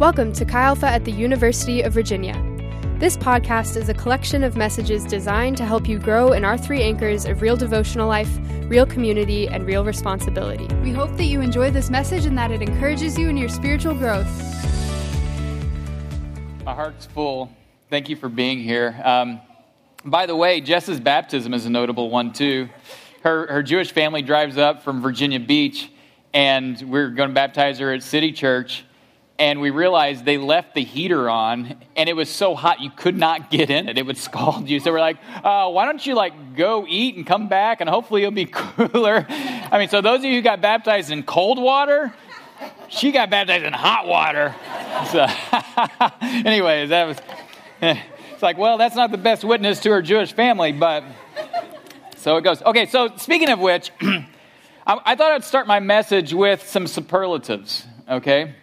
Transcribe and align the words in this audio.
Welcome 0.00 0.32
to 0.32 0.44
Chi 0.44 0.60
Alpha 0.60 0.88
at 0.88 1.04
the 1.04 1.12
University 1.12 1.82
of 1.82 1.92
Virginia. 1.92 2.34
This 2.98 3.16
podcast 3.16 3.76
is 3.76 3.88
a 3.88 3.94
collection 3.94 4.42
of 4.42 4.56
messages 4.56 5.04
designed 5.04 5.56
to 5.58 5.64
help 5.64 5.88
you 5.88 6.00
grow 6.00 6.32
in 6.32 6.44
our 6.44 6.58
three 6.58 6.82
anchors 6.82 7.26
of 7.26 7.40
real 7.40 7.56
devotional 7.56 8.08
life, 8.08 8.28
real 8.62 8.86
community, 8.86 9.46
and 9.46 9.64
real 9.64 9.84
responsibility. 9.84 10.66
We 10.82 10.90
hope 10.90 11.16
that 11.16 11.26
you 11.26 11.40
enjoy 11.40 11.70
this 11.70 11.90
message 11.90 12.26
and 12.26 12.36
that 12.36 12.50
it 12.50 12.60
encourages 12.60 13.16
you 13.16 13.28
in 13.28 13.36
your 13.36 13.48
spiritual 13.48 13.94
growth. 13.94 14.26
My 16.64 16.74
heart's 16.74 17.06
full. 17.06 17.52
Thank 17.88 18.08
you 18.08 18.16
for 18.16 18.28
being 18.28 18.58
here. 18.58 19.00
Um, 19.04 19.40
by 20.04 20.26
the 20.26 20.34
way, 20.34 20.60
Jess's 20.60 20.98
baptism 20.98 21.54
is 21.54 21.66
a 21.66 21.70
notable 21.70 22.10
one, 22.10 22.32
too. 22.32 22.68
Her, 23.22 23.46
her 23.46 23.62
Jewish 23.62 23.92
family 23.92 24.22
drives 24.22 24.58
up 24.58 24.82
from 24.82 25.00
Virginia 25.00 25.38
Beach, 25.38 25.88
and 26.32 26.82
we're 26.82 27.10
going 27.10 27.28
to 27.28 27.34
baptize 27.34 27.78
her 27.78 27.92
at 27.92 28.02
City 28.02 28.32
Church 28.32 28.84
and 29.44 29.60
we 29.60 29.68
realized 29.68 30.24
they 30.24 30.38
left 30.38 30.74
the 30.74 30.82
heater 30.82 31.28
on 31.28 31.76
and 31.96 32.08
it 32.08 32.14
was 32.14 32.30
so 32.30 32.54
hot 32.54 32.80
you 32.80 32.88
could 32.88 33.14
not 33.14 33.50
get 33.50 33.68
in 33.68 33.90
it. 33.90 33.98
It 33.98 34.06
would 34.06 34.16
scald 34.16 34.70
you. 34.70 34.80
So 34.80 34.90
we're 34.90 35.00
like 35.00 35.18
uh, 35.44 35.70
why 35.70 35.84
don't 35.84 36.04
you 36.04 36.14
like 36.14 36.56
go 36.56 36.86
eat 36.88 37.16
and 37.16 37.26
come 37.26 37.48
back 37.48 37.82
and 37.82 37.90
hopefully 37.90 38.22
it'll 38.22 38.32
be 38.32 38.46
cooler? 38.50 39.26
I 39.28 39.78
mean 39.78 39.90
so 39.90 40.00
those 40.00 40.20
of 40.20 40.24
you 40.24 40.36
who 40.36 40.40
got 40.40 40.62
baptized 40.62 41.10
in 41.10 41.24
cold 41.24 41.58
water 41.58 42.14
she 42.88 43.12
got 43.12 43.28
baptized 43.28 43.64
in 43.64 43.74
hot 43.74 44.06
water. 44.06 44.54
So 45.12 45.26
anyways 46.48 46.88
that 46.88 47.04
was 47.04 47.18
it's 47.82 48.42
like 48.42 48.56
well 48.56 48.78
that's 48.78 48.96
not 48.96 49.10
the 49.10 49.18
best 49.18 49.44
witness 49.44 49.78
to 49.80 49.90
her 49.90 50.00
jewish 50.00 50.32
family 50.32 50.72
but 50.72 51.04
so 52.16 52.38
it 52.38 52.44
goes. 52.44 52.62
Okay 52.62 52.86
so 52.86 53.14
speaking 53.18 53.50
of 53.50 53.60
which 53.60 53.90
I, 54.00 54.24
I 54.86 55.14
thought 55.16 55.32
i'd 55.32 55.44
start 55.44 55.66
my 55.66 55.80
message 55.80 56.32
with 56.32 56.66
some 56.66 56.86
superlatives 56.86 57.84
okay 58.08 58.54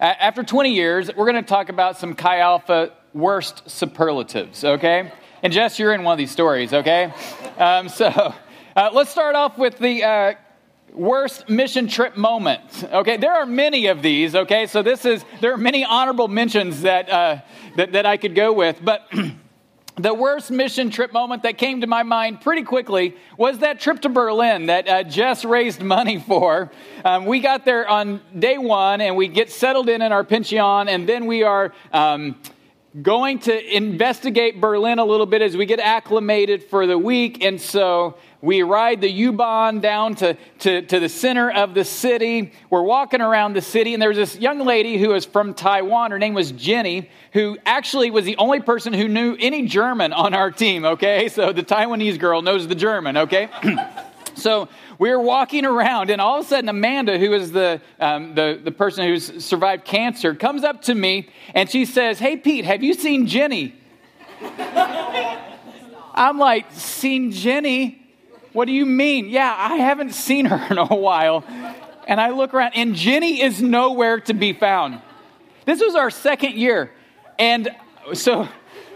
after 0.00 0.42
20 0.42 0.72
years, 0.72 1.10
we're 1.14 1.30
going 1.30 1.42
to 1.42 1.48
talk 1.48 1.68
about 1.68 1.98
some 1.98 2.14
Chi 2.14 2.38
Alpha 2.38 2.92
worst 3.12 3.68
superlatives, 3.68 4.64
okay? 4.64 5.12
And 5.42 5.52
Jess, 5.52 5.78
you're 5.78 5.92
in 5.92 6.04
one 6.04 6.12
of 6.12 6.18
these 6.18 6.30
stories, 6.30 6.72
okay? 6.72 7.12
Um, 7.58 7.88
so 7.88 8.06
uh, 8.06 8.90
let's 8.92 9.10
start 9.10 9.34
off 9.34 9.58
with 9.58 9.78
the 9.78 10.04
uh, 10.04 10.34
worst 10.94 11.48
mission 11.48 11.86
trip 11.86 12.16
moment, 12.16 12.84
okay? 12.92 13.18
There 13.18 13.32
are 13.32 13.46
many 13.46 13.86
of 13.86 14.00
these, 14.00 14.34
okay? 14.34 14.66
So 14.66 14.82
this 14.82 15.04
is, 15.04 15.24
there 15.40 15.52
are 15.52 15.58
many 15.58 15.84
honorable 15.84 16.28
mentions 16.28 16.82
that, 16.82 17.10
uh, 17.10 17.40
that, 17.76 17.92
that 17.92 18.06
I 18.06 18.16
could 18.16 18.34
go 18.34 18.52
with, 18.52 18.80
but. 18.82 19.06
the 20.02 20.14
worst 20.14 20.50
mission 20.50 20.90
trip 20.90 21.12
moment 21.12 21.42
that 21.42 21.58
came 21.58 21.80
to 21.80 21.86
my 21.86 22.02
mind 22.02 22.40
pretty 22.40 22.62
quickly 22.62 23.16
was 23.36 23.58
that 23.58 23.80
trip 23.80 24.00
to 24.02 24.08
Berlin 24.08 24.66
that 24.66 24.88
uh, 24.88 25.02
Jess 25.02 25.44
raised 25.44 25.82
money 25.82 26.18
for. 26.18 26.70
Um, 27.04 27.26
we 27.26 27.40
got 27.40 27.64
there 27.64 27.88
on 27.88 28.20
day 28.38 28.58
one 28.58 29.00
and 29.00 29.16
we 29.16 29.28
get 29.28 29.50
settled 29.50 29.88
in 29.88 30.02
in 30.02 30.12
our 30.12 30.24
pension, 30.24 30.58
and 30.58 31.08
then 31.08 31.26
we 31.26 31.42
are. 31.42 31.72
Um, 31.92 32.36
going 33.02 33.38
to 33.38 33.76
investigate 33.76 34.60
Berlin 34.60 34.98
a 34.98 35.04
little 35.04 35.26
bit 35.26 35.42
as 35.42 35.56
we 35.56 35.64
get 35.64 35.78
acclimated 35.78 36.64
for 36.64 36.86
the 36.88 36.98
week. 36.98 37.44
And 37.44 37.60
so 37.60 38.16
we 38.42 38.62
ride 38.62 39.00
the 39.00 39.10
U 39.10 39.32
Bahn 39.32 39.80
down 39.80 40.16
to, 40.16 40.36
to, 40.60 40.82
to, 40.82 40.98
the 40.98 41.08
center 41.08 41.52
of 41.52 41.74
the 41.74 41.84
city. 41.84 42.52
We're 42.68 42.82
walking 42.82 43.20
around 43.20 43.52
the 43.52 43.62
city, 43.62 43.94
and 43.94 44.02
there's 44.02 44.16
this 44.16 44.36
young 44.36 44.58
lady 44.60 44.98
who 44.98 45.14
is 45.14 45.24
from 45.24 45.54
Taiwan. 45.54 46.10
Her 46.10 46.18
name 46.18 46.34
was 46.34 46.50
Jenny, 46.50 47.08
who 47.32 47.58
actually 47.64 48.10
was 48.10 48.24
the 48.24 48.36
only 48.38 48.60
person 48.60 48.92
who 48.92 49.06
knew 49.06 49.36
any 49.38 49.66
German 49.66 50.12
on 50.12 50.34
our 50.34 50.50
team, 50.50 50.84
okay? 50.84 51.28
So 51.28 51.52
the 51.52 51.62
Taiwanese 51.62 52.18
girl 52.18 52.42
knows 52.42 52.66
the 52.66 52.74
German, 52.74 53.16
okay? 53.18 53.48
so 54.40 54.68
we 54.98 55.10
were 55.10 55.20
walking 55.20 55.64
around, 55.64 56.10
and 56.10 56.20
all 56.20 56.38
of 56.38 56.46
a 56.46 56.48
sudden, 56.48 56.68
Amanda, 56.68 57.18
who 57.18 57.32
is 57.32 57.52
the, 57.52 57.80
um, 57.98 58.34
the, 58.34 58.60
the 58.62 58.70
person 58.72 59.04
who's 59.04 59.44
survived 59.44 59.84
cancer, 59.84 60.34
comes 60.34 60.64
up 60.64 60.82
to 60.82 60.94
me 60.94 61.28
and 61.54 61.70
she 61.70 61.84
says, 61.84 62.18
Hey, 62.18 62.36
Pete, 62.36 62.64
have 62.64 62.82
you 62.82 62.94
seen 62.94 63.26
Jenny? 63.26 63.74
I'm 66.14 66.38
like, 66.38 66.66
Seen 66.72 67.32
Jenny? 67.32 67.96
What 68.52 68.64
do 68.64 68.72
you 68.72 68.86
mean? 68.86 69.28
Yeah, 69.28 69.54
I 69.56 69.76
haven't 69.76 70.12
seen 70.12 70.46
her 70.46 70.66
in 70.70 70.78
a 70.78 70.86
while. 70.86 71.44
And 72.06 72.20
I 72.20 72.30
look 72.30 72.52
around, 72.52 72.72
and 72.74 72.96
Jenny 72.96 73.40
is 73.40 73.62
nowhere 73.62 74.20
to 74.20 74.34
be 74.34 74.52
found. 74.52 75.00
This 75.66 75.80
was 75.80 75.94
our 75.94 76.10
second 76.10 76.56
year. 76.56 76.90
And 77.38 77.68
so 78.14 78.48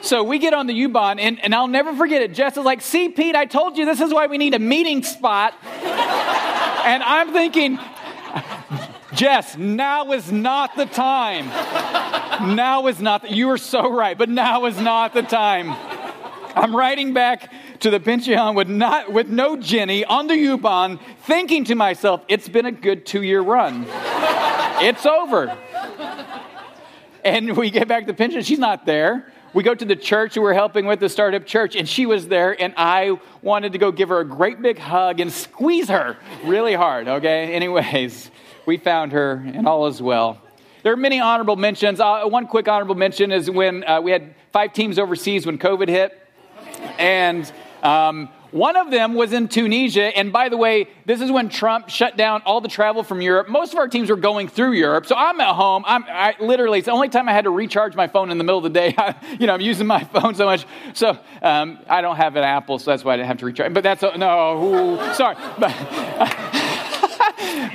so 0.05 0.23
we 0.23 0.39
get 0.39 0.53
on 0.53 0.67
the 0.67 0.75
U-Bahn, 0.75 1.19
and, 1.19 1.43
and 1.43 1.55
I'll 1.55 1.67
never 1.67 1.97
forget 1.97 2.21
it. 2.21 2.35
Jess 2.35 2.59
is 2.59 2.65
like, 2.65 2.83
see, 2.83 3.09
Pete, 3.09 3.35
I 3.35 3.47
told 3.47 3.79
you 3.79 3.87
this 3.87 4.03
is 4.03 4.13
why 4.13 4.27
we 4.27 4.37
need 4.37 4.53
a 4.53 4.59
meeting 4.59 5.03
spot. 5.03 5.55
and 5.65 7.03
I'm 7.03 7.33
thinking, 7.33 7.79
Jess, 9.15 9.57
now 9.57 10.13
is 10.13 10.31
not 10.31 10.77
the 10.77 10.85
time. 10.85 11.47
Now 12.55 12.87
is 12.89 13.01
not, 13.01 13.23
the, 13.23 13.33
you 13.33 13.49
are 13.49 13.57
so 13.57 13.91
right, 13.91 14.17
but 14.17 14.29
now 14.29 14.67
is 14.67 14.79
not 14.79 15.15
the 15.15 15.23
time. 15.23 15.71
I'm 16.55 16.77
riding 16.77 17.15
back 17.15 17.51
to 17.81 17.89
the 17.89 17.99
pension 17.99 18.55
with, 18.55 18.69
not, 18.69 19.11
with 19.11 19.29
no 19.29 19.57
Jenny 19.57 20.05
on 20.05 20.27
the 20.27 20.37
U-Bahn, 20.37 21.01
thinking 21.23 21.65
to 21.65 21.75
myself, 21.75 22.23
it's 22.29 22.49
been 22.49 22.67
a 22.67 22.73
good 22.73 23.07
two-year 23.07 23.41
run. 23.41 23.87
it's 23.89 25.07
over. 25.07 25.57
And 27.25 27.57
we 27.57 27.71
get 27.71 27.89
back 27.89 28.05
to 28.05 28.13
the 28.13 28.17
pension, 28.17 28.43
she's 28.43 28.59
not 28.59 28.85
there 28.85 29.33
we 29.55 29.63
go 29.63 29.75
to 29.75 29.85
the 29.85 29.97
church 29.97 30.35
who 30.35 30.43
we're 30.43 30.53
helping 30.53 30.85
with 30.85 30.99
the 30.99 31.09
startup 31.09 31.47
church, 31.47 31.77
and 31.77 31.89
she 31.89 32.07
was 32.07 32.27
there, 32.27 32.61
and 32.61 32.75
I 32.77 33.19
wanted 33.41 33.73
to 33.73 33.79
go 33.79 33.93
give 33.93 34.09
her 34.09 34.19
a 34.19 34.25
great 34.25 34.61
big 34.61 34.79
hug 34.79 35.21
and 35.21 35.33
squeeze 35.33 35.89
her 35.89 36.17
really 36.45 36.75
hard, 36.75 37.07
okay? 37.07 37.55
Anyways, 37.55 38.31
we 38.67 38.77
found 38.77 39.13
her, 39.13 39.43
and 39.47 39.69
all 39.69 39.87
is 39.87 40.03
well. 40.03 40.41
There 40.83 40.93
are 40.93 40.97
many 40.97 41.21
honorable 41.21 41.57
mentions. 41.57 42.01
Uh, 42.01 42.25
one 42.25 42.47
quick 42.47 42.69
honorable 42.69 42.97
mention 42.97 43.31
is 43.31 43.49
when 43.49 43.85
uh, 43.85 44.01
we 44.01 44.11
had 44.11 44.35
five 44.53 44.73
teams 44.73 44.99
overseas 44.99 45.47
when 45.47 45.57
COVID 45.57 45.89
hit, 45.89 46.21
and 46.99 47.51
um, 47.85 48.29
one 48.55 48.77
of 48.77 48.93
them 48.93 49.15
was 49.15 49.33
in 49.33 49.49
Tunisia. 49.49 50.17
And 50.17 50.33
by 50.33 50.49
the 50.49 50.57
way, 50.57 50.87
this 51.07 51.21
is 51.21 51.29
when 51.29 51.49
Trump 51.49 51.89
shut 51.89 52.17
down 52.17 52.41
all 52.47 52.61
the 52.61 52.69
travel 52.69 53.03
from 53.03 53.21
Europe. 53.21 53.49
Most 53.49 53.73
of 53.73 53.81
our 53.81 53.89
teams 53.89 54.09
were 54.09 54.17
going 54.17 54.47
through 54.47 54.75
Europe. 54.75 55.07
So 55.07 55.17
I'm 55.17 55.41
at 55.41 55.57
home. 55.57 55.83
I'm 55.89 56.05
I, 56.05 56.37
literally, 56.39 56.79
it's 56.79 56.87
the 56.87 56.93
only 56.93 57.09
time 57.09 57.29
I 57.29 57.33
had 57.33 57.45
to 57.45 57.51
recharge 57.51 57.97
my 57.97 58.07
phone 58.07 58.31
in 58.31 58.39
the 58.39 58.45
middle 58.45 58.59
of 58.59 58.63
the 58.63 58.71
day. 58.71 58.95
I, 58.99 59.17
you 59.41 59.49
know, 59.49 59.55
I'm 59.55 59.61
using 59.61 59.89
my 59.89 60.05
phone 60.05 60.37
so 60.37 60.45
much. 60.45 60.67
So 60.93 61.19
um, 61.43 61.81
I 61.89 62.01
don't 62.01 62.15
have 62.15 62.37
an 62.37 62.45
Apple, 62.45 62.79
so 62.79 62.93
that's 62.93 63.03
why 63.03 63.15
I 63.15 63.17
didn't 63.17 63.27
have 63.27 63.39
to 63.39 63.47
recharge. 63.47 63.75
But 63.75 63.83
that's, 63.83 64.03
no, 64.03 64.63
ooh, 64.63 65.15
sorry. 65.15 65.35
But, 65.59 65.75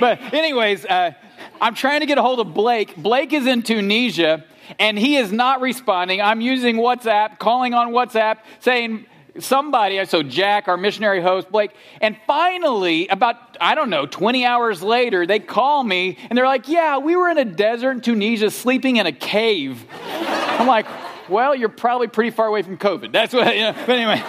but 0.00 0.32
anyways, 0.32 0.86
uh, 0.86 1.12
I'm 1.60 1.74
trying 1.74 2.00
to 2.00 2.06
get 2.06 2.16
a 2.16 2.22
hold 2.22 2.40
of 2.40 2.54
Blake. 2.54 2.96
Blake 2.96 3.34
is 3.34 3.46
in 3.46 3.62
Tunisia 3.62 4.44
and 4.78 4.98
he 4.98 5.16
is 5.16 5.30
not 5.30 5.60
responding. 5.60 6.22
I'm 6.22 6.40
using 6.40 6.76
WhatsApp, 6.76 7.38
calling 7.38 7.74
on 7.74 7.88
WhatsApp, 7.92 8.38
saying, 8.60 9.04
somebody, 9.42 10.04
so 10.06 10.22
Jack, 10.22 10.68
our 10.68 10.76
missionary 10.76 11.20
host, 11.20 11.50
Blake, 11.50 11.72
and 12.00 12.16
finally, 12.26 13.08
about, 13.08 13.56
I 13.60 13.74
don't 13.74 13.90
know, 13.90 14.06
20 14.06 14.44
hours 14.44 14.82
later, 14.82 15.26
they 15.26 15.38
call 15.38 15.82
me 15.84 16.18
and 16.28 16.36
they're 16.36 16.46
like, 16.46 16.68
Yeah, 16.68 16.98
we 16.98 17.16
were 17.16 17.28
in 17.28 17.38
a 17.38 17.44
desert 17.44 17.90
in 17.92 18.00
Tunisia 18.00 18.50
sleeping 18.50 18.96
in 18.96 19.06
a 19.06 19.12
cave. 19.12 19.84
I'm 19.90 20.66
like, 20.66 20.86
Well, 21.28 21.54
you're 21.54 21.68
probably 21.68 22.08
pretty 22.08 22.30
far 22.30 22.46
away 22.46 22.62
from 22.62 22.78
COVID. 22.78 23.12
That's 23.12 23.32
what, 23.32 23.54
you 23.54 23.62
know, 23.62 23.72
but 23.72 23.90
anyway, 23.90 24.22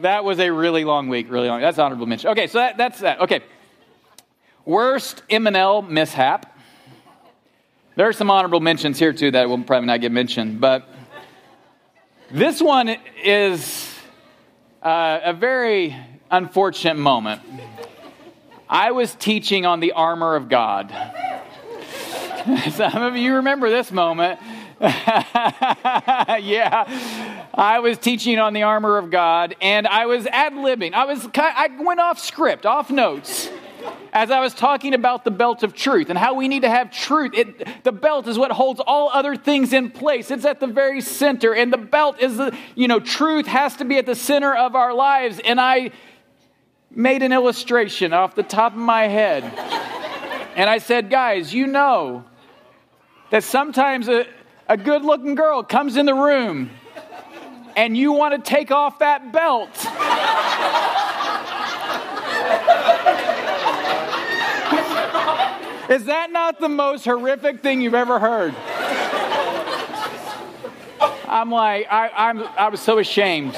that 0.00 0.24
was 0.24 0.38
a 0.40 0.50
really 0.50 0.84
long 0.84 1.08
week, 1.08 1.30
really 1.30 1.48
long. 1.48 1.60
That's 1.60 1.78
honorable 1.78 2.06
mention. 2.06 2.30
Okay, 2.30 2.46
so 2.46 2.58
that, 2.58 2.76
that's 2.76 3.00
that. 3.00 3.20
Okay. 3.20 3.40
Worst 4.64 5.22
M&L 5.28 5.82
mishap. 5.82 6.56
There 7.94 8.08
are 8.08 8.12
some 8.12 8.30
honorable 8.30 8.60
mentions 8.60 8.98
here 8.98 9.12
too 9.12 9.32
that 9.32 9.48
will 9.48 9.62
probably 9.64 9.86
not 9.86 10.00
get 10.00 10.12
mentioned, 10.12 10.60
but 10.60 10.88
this 12.30 12.62
one 12.62 12.96
is 13.22 13.91
uh, 14.82 15.20
a 15.24 15.32
very 15.32 15.96
unfortunate 16.30 16.96
moment. 16.96 17.40
I 18.68 18.90
was 18.90 19.14
teaching 19.14 19.64
on 19.66 19.80
the 19.80 19.92
armor 19.92 20.34
of 20.34 20.48
God. 20.48 20.92
Some 22.72 23.02
of 23.02 23.16
you 23.16 23.36
remember 23.36 23.70
this 23.70 23.92
moment. 23.92 24.40
yeah, 24.80 25.04
I 27.54 27.78
was 27.78 27.98
teaching 27.98 28.40
on 28.40 28.52
the 28.52 28.64
armor 28.64 28.98
of 28.98 29.10
God, 29.10 29.54
and 29.60 29.86
I 29.86 30.06
was 30.06 30.26
ad 30.26 30.54
libbing. 30.54 30.94
I 30.94 31.04
was 31.04 31.28
I 31.34 31.68
went 31.78 32.00
off 32.00 32.18
script, 32.18 32.66
off 32.66 32.90
notes 32.90 33.48
as 34.12 34.30
I 34.30 34.40
was 34.40 34.52
talking 34.52 34.92
about 34.92 35.24
the 35.24 35.30
belt 35.30 35.62
of 35.62 35.74
truth 35.74 36.10
and 36.10 36.18
how 36.18 36.34
we 36.34 36.46
need 36.46 36.62
to 36.62 36.68
have 36.68 36.90
truth. 36.90 37.32
It, 37.34 37.84
the 37.84 37.92
belt 37.92 38.28
is 38.28 38.38
what 38.38 38.52
holds 38.52 38.80
all 38.80 39.08
other 39.08 39.36
things 39.36 39.72
in 39.72 39.90
place. 39.90 40.30
It's 40.30 40.44
at 40.44 40.60
the 40.60 40.66
very 40.66 41.00
center, 41.00 41.54
and 41.54 41.72
the 41.72 41.78
belt 41.78 42.20
is 42.20 42.36
the, 42.36 42.56
you 42.74 42.88
know, 42.88 43.00
truth 43.00 43.46
has 43.46 43.76
to 43.76 43.84
be 43.84 43.96
at 43.96 44.04
the 44.04 44.14
center 44.14 44.54
of 44.54 44.74
our 44.74 44.92
lives. 44.92 45.40
And 45.42 45.58
I 45.58 45.92
made 46.90 47.22
an 47.22 47.32
illustration 47.32 48.12
off 48.12 48.34
the 48.34 48.42
top 48.42 48.72
of 48.72 48.78
my 48.78 49.08
head. 49.08 49.44
And 50.56 50.68
I 50.68 50.76
said, 50.76 51.08
guys, 51.08 51.54
you 51.54 51.66
know 51.66 52.24
that 53.30 53.44
sometimes 53.44 54.08
a, 54.08 54.26
a 54.68 54.76
good 54.76 55.02
looking 55.02 55.34
girl 55.34 55.62
comes 55.62 55.96
in 55.96 56.04
the 56.04 56.14
room 56.14 56.70
and 57.74 57.96
you 57.96 58.12
want 58.12 58.44
to 58.44 58.50
take 58.50 58.70
off 58.70 58.98
that 58.98 59.32
belt. 59.32 59.70
Is 65.88 66.04
that 66.04 66.30
not 66.30 66.60
the 66.60 66.68
most 66.68 67.04
horrific 67.04 67.60
thing 67.60 67.80
you've 67.80 67.94
ever 67.94 68.18
heard? 68.18 68.54
I'm 71.28 71.50
like, 71.50 71.86
I, 71.90 72.10
I'm, 72.14 72.42
I 72.56 72.68
was 72.68 72.80
so 72.80 72.98
ashamed. 72.98 73.54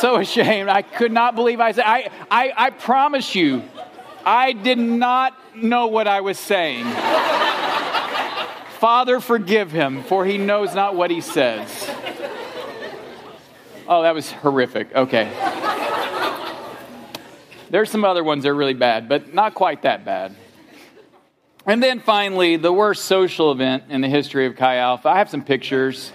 So 0.00 0.16
ashamed. 0.16 0.68
I 0.68 0.82
could 0.82 1.12
not 1.12 1.34
believe 1.34 1.60
I 1.60 1.72
said, 1.72 1.84
I, 1.86 2.10
I, 2.30 2.52
I 2.56 2.70
promise 2.70 3.34
you, 3.34 3.62
I 4.24 4.52
did 4.52 4.78
not 4.78 5.34
know 5.54 5.86
what 5.86 6.06
I 6.06 6.20
was 6.20 6.38
saying. 6.38 6.84
Father, 8.78 9.20
forgive 9.20 9.72
him, 9.72 10.02
for 10.02 10.26
he 10.26 10.36
knows 10.36 10.74
not 10.74 10.96
what 10.96 11.10
he 11.10 11.20
says. 11.20 11.88
Oh, 13.88 14.02
that 14.02 14.14
was 14.14 14.30
horrific. 14.30 14.94
Okay. 14.94 15.30
There's 17.70 17.90
some 17.90 18.04
other 18.04 18.22
ones 18.22 18.42
that 18.42 18.50
are 18.50 18.54
really 18.54 18.74
bad, 18.74 19.08
but 19.08 19.32
not 19.32 19.54
quite 19.54 19.82
that 19.82 20.04
bad. 20.04 20.36
And 21.68 21.82
then 21.82 21.98
finally, 21.98 22.56
the 22.56 22.72
worst 22.72 23.06
social 23.06 23.50
event 23.50 23.84
in 23.88 24.00
the 24.00 24.08
history 24.08 24.46
of 24.46 24.54
Chi 24.54 24.76
Alpha. 24.76 25.08
I 25.08 25.18
have 25.18 25.28
some 25.28 25.42
pictures. 25.42 26.12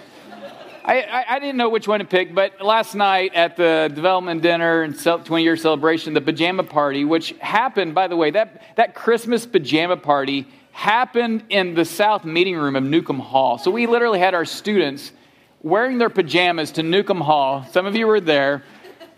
I, 0.82 1.02
I, 1.02 1.24
I, 1.36 1.38
didn't 1.40 1.58
know 1.58 1.68
which 1.68 1.86
one 1.86 2.00
to 2.00 2.06
pick, 2.06 2.34
but 2.34 2.62
last 2.62 2.94
night 2.94 3.34
at 3.34 3.58
the 3.58 3.92
development 3.94 4.40
dinner 4.40 4.80
and 4.80 4.98
20 4.98 5.42
year 5.42 5.58
celebration, 5.58 6.14
the 6.14 6.22
pajama 6.22 6.64
party, 6.64 7.04
which 7.04 7.32
happened, 7.38 7.94
by 7.94 8.08
the 8.08 8.16
way, 8.16 8.30
that, 8.30 8.62
that 8.76 8.94
Christmas 8.94 9.44
pajama 9.44 9.98
party 9.98 10.48
happened 10.72 11.44
in 11.50 11.74
the 11.74 11.84
South 11.84 12.24
meeting 12.24 12.56
room 12.56 12.74
of 12.74 12.82
Newcomb 12.82 13.20
Hall. 13.20 13.58
So 13.58 13.70
we 13.70 13.86
literally 13.86 14.20
had 14.20 14.32
our 14.32 14.46
students 14.46 15.12
wearing 15.62 15.98
their 15.98 16.10
pajamas 16.10 16.72
to 16.72 16.82
Newcomb 16.82 17.20
Hall. 17.20 17.66
Some 17.72 17.84
of 17.84 17.94
you 17.94 18.06
were 18.06 18.20
there. 18.20 18.64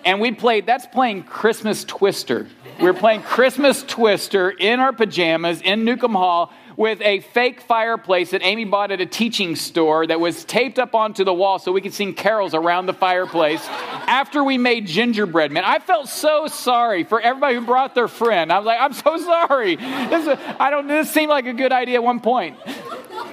And 0.05 0.21
we 0.21 0.33
played, 0.33 0.67
that's 0.67 0.87
playing 0.87 1.25
Christmas 1.25 1.85
Twister. 1.85 2.47
We 2.79 2.87
were 2.87 2.95
playing 2.95 3.23
Christmas 3.23 3.83
Twister 3.83 4.51
in 4.51 4.81
our 4.81 4.93
pajamas 4.93 5.61
in 5.63 5.85
Newcomb 5.85 6.15
Hall 6.15 6.53
with 6.77 7.01
a 7.03 7.21
fake 7.21 7.61
fireplace 7.61 8.31
that 8.33 8.43
Amy 8.43 8.65
bought 8.65 8.91
at 8.91 9.01
a 9.01 9.07
teaching 9.07 9.57
store 9.57 10.07
that 10.07 10.19
was 10.19 10.45
taped 10.45 10.79
up 10.79 10.95
onto 10.95 11.25
the 11.25 11.33
wall 11.33 11.59
so 11.59 11.73
we 11.73 11.81
could 11.81 11.95
sing 11.95 12.15
carols 12.15 12.55
around 12.55 12.87
the 12.87 12.93
fireplace 12.93 13.65
after 13.69 14.43
we 14.43 14.59
made 14.59 14.87
gingerbread 14.87 15.53
man 15.53 15.65
i 15.65 15.79
felt 15.79 16.09
so 16.09 16.47
sorry 16.47 17.05
for 17.05 17.21
everybody 17.21 17.55
who 17.55 17.65
brought 17.65 17.95
their 17.95 18.09
friend. 18.09 18.53
I 18.53 18.59
was 18.59 18.67
like 18.67 18.81
i'm 18.81 18.93
so 18.93 19.17
sorry. 19.19 19.77
This, 19.77 20.27
is, 20.27 20.39
i 20.59 20.71
don't 20.71 20.89
this 20.89 21.11
seemed 21.11 21.31
like 21.31 21.47
a 21.47 21.53
good 21.53 21.73
idea 21.73 21.97
at 21.97 22.03
one 22.03 22.21
point 22.21 22.57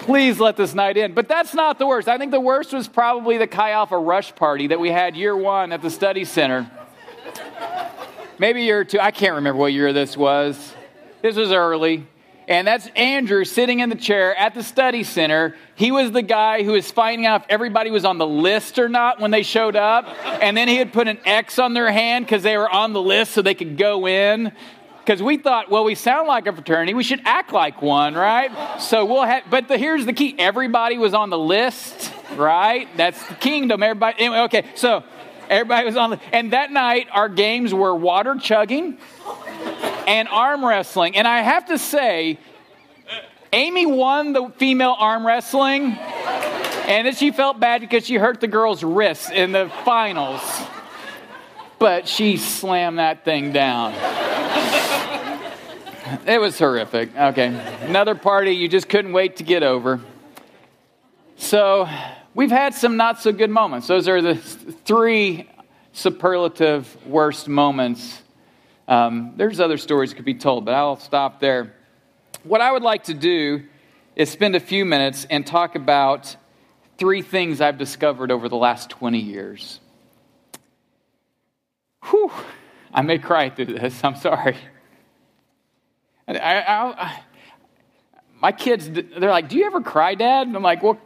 please 0.02 0.40
let 0.40 0.58
this 0.58 0.74
night 0.74 0.98
in 0.98 1.14
but 1.14 1.28
that's 1.28 1.54
not 1.54 1.78
the 1.78 1.86
worst 1.86 2.08
i 2.08 2.18
think 2.18 2.32
the 2.32 2.40
worst 2.40 2.74
was 2.74 2.88
probably 2.88 3.38
the 3.38 3.46
chi 3.46 3.70
alpha 3.70 3.98
rush 3.98 4.34
party 4.36 4.68
that 4.68 4.80
we 4.80 4.90
had 4.90 5.16
year 5.16 5.38
one 5.38 5.72
at 5.72 5.82
the 5.84 5.92
study 5.92 6.26
center 6.26 6.70
maybe 8.40 8.64
year 8.64 8.84
two 8.84 9.00
i 9.00 9.12
can't 9.12 9.36
remember 9.36 9.60
what 9.60 9.72
year 9.72 9.94
this 9.94 10.18
was 10.18 10.74
this 11.22 11.36
was 11.36 11.52
early 11.52 12.06
and 12.48 12.68
that's 12.68 12.88
Andrew 12.98 13.46
sitting 13.46 13.80
in 13.80 13.88
the 13.88 13.96
chair 13.96 14.36
at 14.36 14.54
the 14.54 14.62
study 14.62 15.06
center. 15.06 15.56
He 15.76 15.90
was 15.90 16.12
the 16.12 16.22
guy 16.22 16.64
who 16.64 16.74
was 16.74 16.92
finding 16.92 17.26
out 17.26 17.44
if 17.44 17.48
everybody 17.50 17.92
was 17.92 18.04
on 18.04 18.18
the 18.18 18.28
list 18.28 18.78
or 18.78 18.90
not 18.90 19.22
when 19.22 19.32
they 19.32 19.44
showed 19.44 19.78
up. 19.78 20.06
And 20.26 20.58
then 20.58 20.68
he 20.68 20.76
had 20.76 20.92
put 20.92 21.08
an 21.08 21.20
X 21.24 21.60
on 21.60 21.74
their 21.74 21.90
hand 21.90 22.26
because 22.26 22.44
they 22.44 22.58
were 22.58 22.70
on 22.70 22.92
the 22.92 23.02
list 23.02 23.32
so 23.32 23.42
they 23.42 23.54
could 23.54 23.78
go 23.78 24.06
in. 24.06 24.52
Because 25.04 25.22
we 25.22 25.38
thought, 25.38 25.72
well, 25.72 25.84
we 25.84 25.96
sound 25.96 26.28
like 26.28 26.46
a 26.46 26.54
fraternity, 26.54 26.94
we 26.94 27.04
should 27.04 27.22
act 27.26 27.52
like 27.52 27.82
one, 27.82 28.14
right? 28.14 28.80
So 28.80 29.06
we'll 29.06 29.24
have, 29.24 29.44
but 29.50 29.68
the, 29.68 29.78
here's 29.78 30.06
the 30.06 30.14
key 30.14 30.36
everybody 30.38 30.98
was 31.00 31.16
on 31.16 31.32
the 31.32 31.40
list, 31.40 32.14
right? 32.36 32.88
That's 32.98 33.24
the 33.26 33.34
kingdom. 33.36 33.82
Everybody, 33.82 34.20
anyway, 34.20 34.40
okay, 34.42 34.66
so 34.76 35.04
everybody 35.50 35.86
was 35.88 35.98
on 35.98 36.12
the, 36.12 36.20
and 36.32 36.54
that 36.54 36.72
night 36.72 37.08
our 37.12 37.30
games 37.30 37.74
were 37.74 37.96
water 37.96 38.36
chugging 38.40 39.00
and 40.08 40.28
arm 40.28 40.64
wrestling. 40.64 41.16
And 41.16 41.28
I 41.28 41.42
have 41.42 41.66
to 41.68 41.80
say, 41.80 42.38
Amy 43.54 43.86
won 43.86 44.34
the 44.34 44.50
female 44.58 44.96
arm 44.98 45.26
wrestling, 45.26 45.98
and 45.98 47.08
then 47.08 47.16
she 47.16 47.32
felt 47.32 47.60
bad 47.60 47.82
because 47.82 48.06
she 48.06 48.16
hurt 48.16 48.40
the 48.40 48.48
girl's 48.48 48.84
wrists 48.84 49.30
in 49.32 49.52
the 49.52 49.72
finals. 49.84 50.42
But 51.82 52.08
she 52.08 52.38
slammed 52.38 53.00
that 53.00 53.26
thing 53.26 53.52
down. 53.52 53.94
It 56.26 56.40
was 56.40 56.58
horrific. 56.58 57.10
Okay. 57.18 57.48
Another 57.82 58.16
party 58.16 58.52
you 58.52 58.70
just 58.70 58.88
couldn't 58.88 59.12
wait 59.12 59.38
to 59.38 59.44
get 59.44 59.64
over. 59.64 60.00
So, 61.38 61.90
we've 62.36 62.52
had 62.52 62.74
some 62.74 62.96
not 62.98 63.20
so 63.20 63.32
good 63.34 63.50
moments. 63.50 63.88
Those 63.88 64.08
are 64.08 64.22
the 64.22 64.36
three 64.36 65.50
superlative 65.92 66.96
worst 67.06 67.48
moments 67.48 68.22
um, 68.88 69.34
there's 69.38 69.60
other 69.60 69.78
stories 69.78 70.10
that 70.10 70.18
could 70.18 70.26
be 70.26 70.34
told, 70.34 70.66
but 70.66 70.74
I'll 70.74 71.00
stop 71.00 71.40
there. 71.40 71.74
What 72.44 72.62
I 72.62 72.72
would 72.72 72.84
like 72.84 73.06
to 73.06 73.14
do 73.14 73.64
is 74.16 74.30
spend 74.30 74.56
a 74.56 74.60
few 74.60 74.86
minutes 74.86 75.26
and 75.30 75.48
talk 75.48 75.76
about 75.76 76.36
three 76.98 77.22
things 77.22 77.62
I've 77.62 77.78
discovered 77.78 78.32
over 78.32 78.50
the 78.50 78.58
last 78.58 78.90
20 78.90 79.18
years. 79.18 79.80
Whew, 82.10 82.32
I 82.94 83.02
may 83.02 83.18
cry 83.18 83.50
through 83.50 83.66
this. 83.66 84.04
I'm 84.04 84.16
sorry. 84.16 84.58
I, 86.28 86.38
I, 86.38 87.04
I, 87.04 87.24
my 88.42 88.52
kids, 88.52 88.90
they're 88.90 89.30
like, 89.30 89.50
Do 89.50 89.58
you 89.58 89.66
ever 89.66 89.82
cry, 89.82 90.16
Dad? 90.16 90.48
And 90.48 90.56
I'm 90.56 90.64
like, 90.64 90.84
Well, 90.84 91.00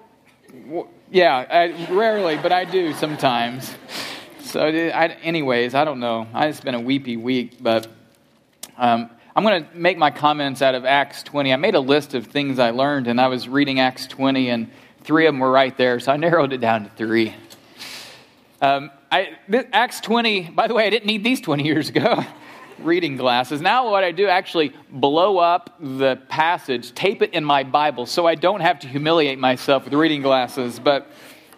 well 0.66 0.90
yeah, 1.12 1.86
rarely, 1.92 2.38
but 2.38 2.52
I 2.52 2.66
do 2.66 2.94
sometimes. 2.94 3.74
So, 4.40 4.66
I, 4.66 5.08
anyways, 5.22 5.76
I 5.76 5.84
don't 5.84 6.00
know. 6.00 6.28
It's 6.34 6.62
been 6.62 6.76
a 6.76 6.80
weepy 6.80 7.18
week, 7.18 7.58
but 7.62 7.88
um, 8.78 9.10
I'm 9.36 9.44
going 9.44 9.66
to 9.66 9.78
make 9.78 9.98
my 9.98 10.12
comments 10.12 10.62
out 10.62 10.76
of 10.76 10.86
Acts 10.86 11.24
20. 11.24 11.52
I 11.52 11.58
made 11.58 11.76
a 11.76 11.80
list 11.80 12.14
of 12.14 12.28
things 12.28 12.58
I 12.58 12.72
learned, 12.72 13.08
and 13.08 13.20
I 13.20 13.28
was 13.28 13.50
reading 13.50 13.80
Acts 13.80 14.08
20, 14.08 14.50
and 14.50 14.72
three 15.02 15.28
of 15.28 15.34
them 15.34 15.40
were 15.40 15.52
right 15.52 15.76
there, 15.78 16.00
so 16.00 16.12
I 16.12 16.18
narrowed 16.18 16.54
it 16.54 16.60
down 16.60 16.86
to 16.86 16.90
three. 16.92 17.36
Um, 18.62 18.92
I, 19.16 19.38
Acts 19.72 20.02
20, 20.02 20.50
by 20.50 20.68
the 20.68 20.74
way, 20.74 20.86
I 20.86 20.90
didn't 20.90 21.06
need 21.06 21.24
these 21.24 21.40
20 21.40 21.64
years 21.64 21.88
ago. 21.88 22.22
reading 22.80 23.16
glasses. 23.16 23.62
Now, 23.62 23.90
what 23.90 24.04
I 24.04 24.12
do 24.12 24.28
actually 24.28 24.74
blow 24.92 25.38
up 25.38 25.78
the 25.80 26.18
passage, 26.28 26.94
tape 26.94 27.22
it 27.22 27.34
in 27.34 27.46
my 27.46 27.64
Bible, 27.64 28.06
so 28.06 28.28
I 28.28 28.36
don't 28.36 28.60
have 28.60 28.82
to 28.82 28.88
humiliate 28.90 29.40
myself 29.40 29.86
with 29.86 29.94
reading 29.94 30.22
glasses, 30.22 30.78
but 30.78 31.10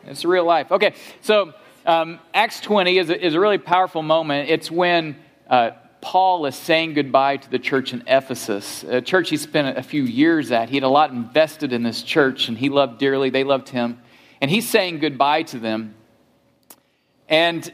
it's 0.06 0.24
real 0.24 0.46
life. 0.46 0.72
Okay, 0.72 0.94
so 1.22 1.56
um, 1.88 2.20
Acts 2.36 2.62
20 2.62 3.00
is 3.00 3.10
a, 3.10 3.26
is 3.26 3.34
a, 3.34 3.40
really 3.40 3.58
powerful 3.58 4.04
moment. 4.04 4.52
It's 4.52 4.70
when 4.70 5.16
uh, 5.50 5.72
Paul 6.00 6.46
is 6.46 6.56
saying 6.56 6.94
goodbye 6.94 7.38
to 7.38 7.50
the 7.50 7.58
church 7.58 7.92
in 7.92 8.04
Ephesus, 8.06 8.84
a 8.84 9.02
church 9.02 9.32
he 9.32 9.38
spent 9.38 9.76
a 9.76 9.82
few 9.82 10.04
years 10.04 10.52
at. 10.52 10.70
He 10.70 10.76
had 10.76 10.84
a 10.84 10.90
lot 10.90 11.10
invested 11.10 11.74
in 11.74 11.82
this 11.82 12.04
church, 12.04 12.48
and 12.48 12.56
he 12.56 12.70
loved 12.70 13.00
dearly. 13.00 13.32
They 13.32 13.44
loved 13.44 13.70
him. 13.70 14.00
And 14.42 14.52
he's 14.52 14.70
saying 14.70 15.00
goodbye 15.00 15.42
to 15.44 15.58
them. 15.58 15.96
And 17.28 17.72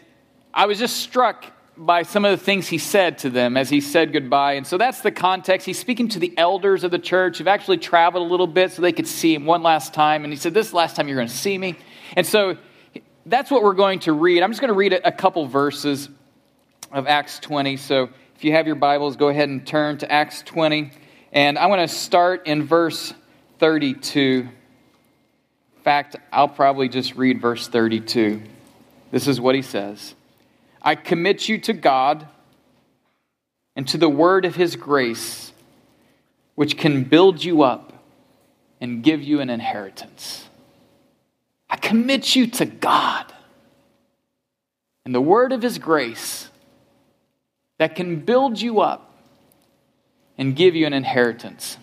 I 0.53 0.65
was 0.65 0.79
just 0.79 0.97
struck 0.97 1.45
by 1.75 2.03
some 2.03 2.25
of 2.25 2.37
the 2.37 2.43
things 2.43 2.67
he 2.67 2.77
said 2.77 3.17
to 3.19 3.29
them 3.29 3.57
as 3.57 3.69
he 3.69 3.81
said 3.81 4.13
goodbye. 4.13 4.53
And 4.53 4.67
so 4.67 4.77
that's 4.77 5.01
the 5.01 5.11
context. 5.11 5.65
He's 5.65 5.79
speaking 5.79 6.07
to 6.09 6.19
the 6.19 6.37
elders 6.37 6.83
of 6.83 6.91
the 6.91 6.99
church 6.99 7.37
who've 7.37 7.47
actually 7.47 7.77
traveled 7.77 8.27
a 8.27 8.29
little 8.29 8.47
bit 8.47 8.71
so 8.71 8.81
they 8.81 8.91
could 8.91 9.07
see 9.07 9.33
him 9.33 9.45
one 9.45 9.63
last 9.63 9.93
time. 9.93 10.23
And 10.23 10.31
he 10.31 10.37
said, 10.37 10.53
This 10.53 10.73
last 10.73 10.95
time 10.95 11.07
you're 11.07 11.17
going 11.17 11.27
to 11.27 11.35
see 11.35 11.57
me. 11.57 11.75
And 12.15 12.25
so 12.25 12.57
that's 13.25 13.49
what 13.49 13.63
we're 13.63 13.73
going 13.73 13.99
to 13.99 14.13
read. 14.13 14.43
I'm 14.43 14.51
just 14.51 14.61
going 14.61 14.69
to 14.69 14.77
read 14.77 14.93
a, 14.93 15.11
couple 15.11 15.47
verses 15.47 16.09
of 16.91 17.07
Acts 17.07 17.39
20. 17.39 17.77
So 17.77 18.09
if 18.35 18.43
you 18.43 18.51
have 18.51 18.67
your 18.67 18.75
Bibles, 18.75 19.15
go 19.15 19.29
ahead 19.29 19.49
and 19.49 19.65
turn 19.65 19.97
to 19.99 20.11
Acts 20.11 20.41
20. 20.43 20.91
And 21.31 21.57
I 21.57 21.67
want 21.67 21.89
to 21.89 21.95
start 21.95 22.45
in 22.45 22.63
verse 22.63 23.13
32. 23.59 24.47
In 24.47 25.83
fact, 25.83 26.17
I'll 26.31 26.47
probably 26.47 26.89
just 26.89 27.15
read 27.15 27.41
verse 27.41 27.67
32. 27.67 28.41
This 29.13 29.27
is 29.27 29.39
what 29.39 29.53
he 29.53 29.61
says 29.61 30.15
I 30.81 30.95
commit 30.95 31.47
you 31.47 31.59
to 31.59 31.73
God 31.73 32.27
and 33.75 33.87
to 33.89 33.97
the 33.99 34.09
word 34.09 34.43
of 34.43 34.55
his 34.55 34.75
grace, 34.75 35.53
which 36.55 36.77
can 36.77 37.03
build 37.03 37.43
you 37.43 37.61
up 37.61 38.03
and 38.81 39.03
give 39.03 39.21
you 39.21 39.39
an 39.39 39.51
inheritance. 39.51 40.49
I 41.69 41.77
commit 41.77 42.35
you 42.35 42.47
to 42.47 42.65
God 42.65 43.31
and 45.05 45.13
the 45.13 45.21
word 45.21 45.51
of 45.51 45.61
His 45.61 45.77
grace 45.77 46.49
that 47.77 47.95
can 47.95 48.19
build 48.21 48.59
you 48.59 48.81
up 48.81 49.15
and 50.37 50.55
give 50.55 50.75
you 50.75 50.85
an 50.87 50.93
inheritance. 50.93 51.77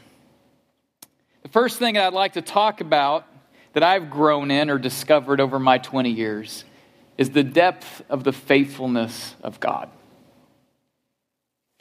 The 1.43 1.49
first 1.49 1.79
thing 1.79 1.97
I'd 1.97 2.13
like 2.13 2.35
to 2.35 2.43
talk 2.43 2.81
about 2.81 3.27
that 3.73 3.83
I've 3.83 4.11
grown 4.11 4.51
in 4.51 4.69
or 4.69 4.79
discovered 4.79 5.41
over 5.41 5.59
my 5.59 5.79
20 5.79 6.11
years 6.11 6.65
is 7.21 7.31
the 7.31 7.45
depth 7.45 8.03
of 8.09 8.25
the 8.25 8.33
faithfulness 8.33 9.35
of 9.43 9.61
God. 9.61 9.91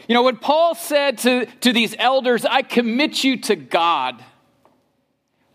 You 0.05 0.13
know, 0.13 0.23
when 0.23 0.35
Paul 0.35 0.75
said 0.75 1.17
to, 1.19 1.45
to 1.45 1.71
these 1.71 1.95
elders, 1.97 2.43
I 2.43 2.61
commit 2.61 3.23
you 3.23 3.37
to 3.37 3.55
God, 3.55 4.21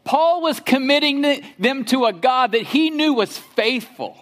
Paul 0.03 0.41
was 0.41 0.59
committing 0.59 1.43
them 1.59 1.85
to 1.87 2.07
a 2.07 2.15
God 2.15 2.53
that 2.53 2.63
he 2.63 2.89
knew 2.89 3.13
was 3.13 3.37
faithful. 3.37 4.17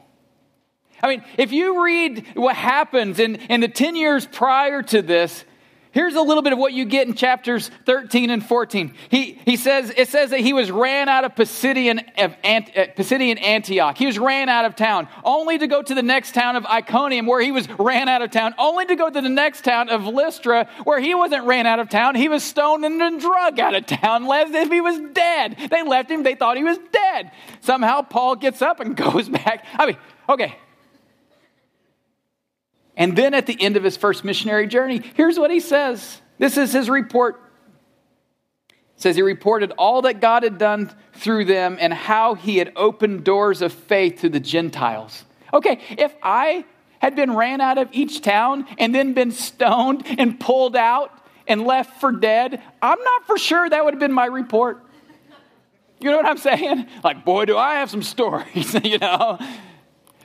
I 1.00 1.08
mean, 1.08 1.24
if 1.38 1.52
you 1.52 1.84
read 1.84 2.26
what 2.34 2.56
happens 2.56 3.20
in, 3.20 3.36
in 3.36 3.60
the 3.60 3.68
10 3.68 3.94
years 3.94 4.26
prior 4.26 4.82
to 4.82 5.00
this, 5.00 5.44
Here's 5.92 6.14
a 6.14 6.22
little 6.22 6.42
bit 6.42 6.54
of 6.54 6.58
what 6.58 6.72
you 6.72 6.86
get 6.86 7.06
in 7.06 7.12
chapters 7.12 7.70
13 7.84 8.30
and 8.30 8.44
14. 8.44 8.94
He, 9.10 9.38
he 9.44 9.56
says, 9.56 9.92
it 9.94 10.08
says 10.08 10.30
that 10.30 10.40
he 10.40 10.54
was 10.54 10.70
ran 10.70 11.10
out 11.10 11.24
of 11.24 11.34
Pisidian, 11.34 12.02
of 12.16 12.34
Ant, 12.42 12.70
uh, 12.74 12.86
Pisidian 12.96 13.38
Antioch. 13.42 13.98
He 13.98 14.06
was 14.06 14.18
ran 14.18 14.48
out 14.48 14.64
of 14.64 14.74
town, 14.74 15.06
only 15.22 15.58
to 15.58 15.66
go 15.66 15.82
to 15.82 15.94
the 15.94 16.02
next 16.02 16.32
town 16.32 16.56
of 16.56 16.64
Iconium, 16.64 17.26
where 17.26 17.42
he 17.42 17.52
was 17.52 17.68
ran 17.78 18.08
out 18.08 18.22
of 18.22 18.30
town, 18.30 18.54
only 18.58 18.86
to 18.86 18.96
go 18.96 19.10
to 19.10 19.20
the 19.20 19.28
next 19.28 19.64
town 19.64 19.90
of 19.90 20.06
Lystra, 20.06 20.66
where 20.84 20.98
he 20.98 21.14
wasn't 21.14 21.44
ran 21.44 21.66
out 21.66 21.78
of 21.78 21.90
town. 21.90 22.14
He 22.14 22.30
was 22.30 22.42
stoned 22.42 22.86
and 22.86 23.20
drug 23.20 23.60
out 23.60 23.74
of 23.74 23.84
town, 23.84 24.24
as 24.32 24.50
if 24.50 24.70
he 24.70 24.80
was 24.80 24.98
dead. 25.12 25.56
They 25.70 25.82
left 25.82 26.10
him, 26.10 26.22
they 26.22 26.36
thought 26.36 26.56
he 26.56 26.64
was 26.64 26.78
dead. 26.90 27.32
Somehow 27.60 28.00
Paul 28.00 28.36
gets 28.36 28.62
up 28.62 28.80
and 28.80 28.96
goes 29.02 29.28
back. 29.28 29.66
I 29.74 29.86
mean, 29.86 29.96
okay, 30.26 30.56
and 32.96 33.16
then 33.16 33.34
at 33.34 33.46
the 33.46 33.60
end 33.60 33.76
of 33.76 33.84
his 33.84 33.96
first 33.96 34.24
missionary 34.24 34.66
journey, 34.66 35.02
here's 35.14 35.38
what 35.38 35.50
he 35.50 35.60
says. 35.60 36.20
This 36.38 36.56
is 36.56 36.72
his 36.72 36.90
report. 36.90 37.40
It 38.70 38.76
says 38.96 39.16
he 39.16 39.22
reported 39.22 39.72
all 39.78 40.02
that 40.02 40.20
God 40.20 40.42
had 40.42 40.58
done 40.58 40.92
through 41.14 41.46
them 41.46 41.78
and 41.80 41.92
how 41.92 42.34
he 42.34 42.58
had 42.58 42.72
opened 42.76 43.24
doors 43.24 43.62
of 43.62 43.72
faith 43.72 44.20
to 44.20 44.28
the 44.28 44.40
Gentiles. 44.40 45.24
Okay, 45.52 45.80
if 45.90 46.14
I 46.22 46.64
had 46.98 47.16
been 47.16 47.34
ran 47.34 47.60
out 47.60 47.78
of 47.78 47.88
each 47.92 48.20
town 48.20 48.66
and 48.78 48.94
then 48.94 49.12
been 49.12 49.32
stoned 49.32 50.04
and 50.18 50.38
pulled 50.38 50.76
out 50.76 51.10
and 51.48 51.64
left 51.64 52.00
for 52.00 52.12
dead, 52.12 52.62
I'm 52.80 53.02
not 53.02 53.26
for 53.26 53.38
sure 53.38 53.68
that 53.68 53.84
would 53.84 53.94
have 53.94 54.00
been 54.00 54.12
my 54.12 54.26
report. 54.26 54.84
You 56.00 56.10
know 56.10 56.16
what 56.16 56.26
I'm 56.26 56.38
saying? 56.38 56.86
Like, 57.04 57.24
boy, 57.24 57.44
do 57.44 57.56
I 57.56 57.74
have 57.74 57.90
some 57.90 58.02
stories, 58.02 58.74
you 58.84 58.98
know? 58.98 59.38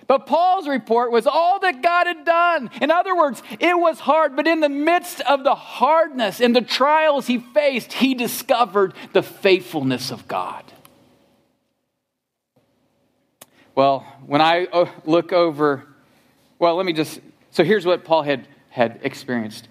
But 0.07 0.25
Paul's 0.25 0.67
report 0.67 1.11
was 1.11 1.27
all 1.27 1.59
that 1.59 1.83
God 1.83 2.07
had 2.07 2.23
done. 2.23 2.71
In 2.81 2.91
other 2.91 3.15
words, 3.15 3.43
it 3.59 3.77
was 3.77 3.99
hard, 3.99 4.37
but 4.37 4.47
in 4.47 4.61
the 4.61 4.69
midst 4.69 5.19
of 5.21 5.43
the 5.43 5.53
hardness 5.53 6.39
and 6.39 6.55
the 6.55 6.61
trials 6.61 7.27
he 7.27 7.39
faced, 7.39 7.91
he 7.93 8.13
discovered 8.13 8.93
the 9.11 9.21
faithfulness 9.21 10.09
of 10.09 10.27
God. 10.27 10.63
Well, 13.75 13.99
when 14.25 14.41
I 14.41 14.65
uh, 14.65 14.89
look 15.05 15.33
over, 15.33 15.83
well, 16.57 16.75
let 16.75 16.85
me 16.85 16.93
just, 16.93 17.19
so 17.51 17.63
here's 17.63 17.85
what 17.85 18.05
Paul 18.05 18.23
had, 18.23 18.47
had 18.69 19.01
experienced. 19.03 19.67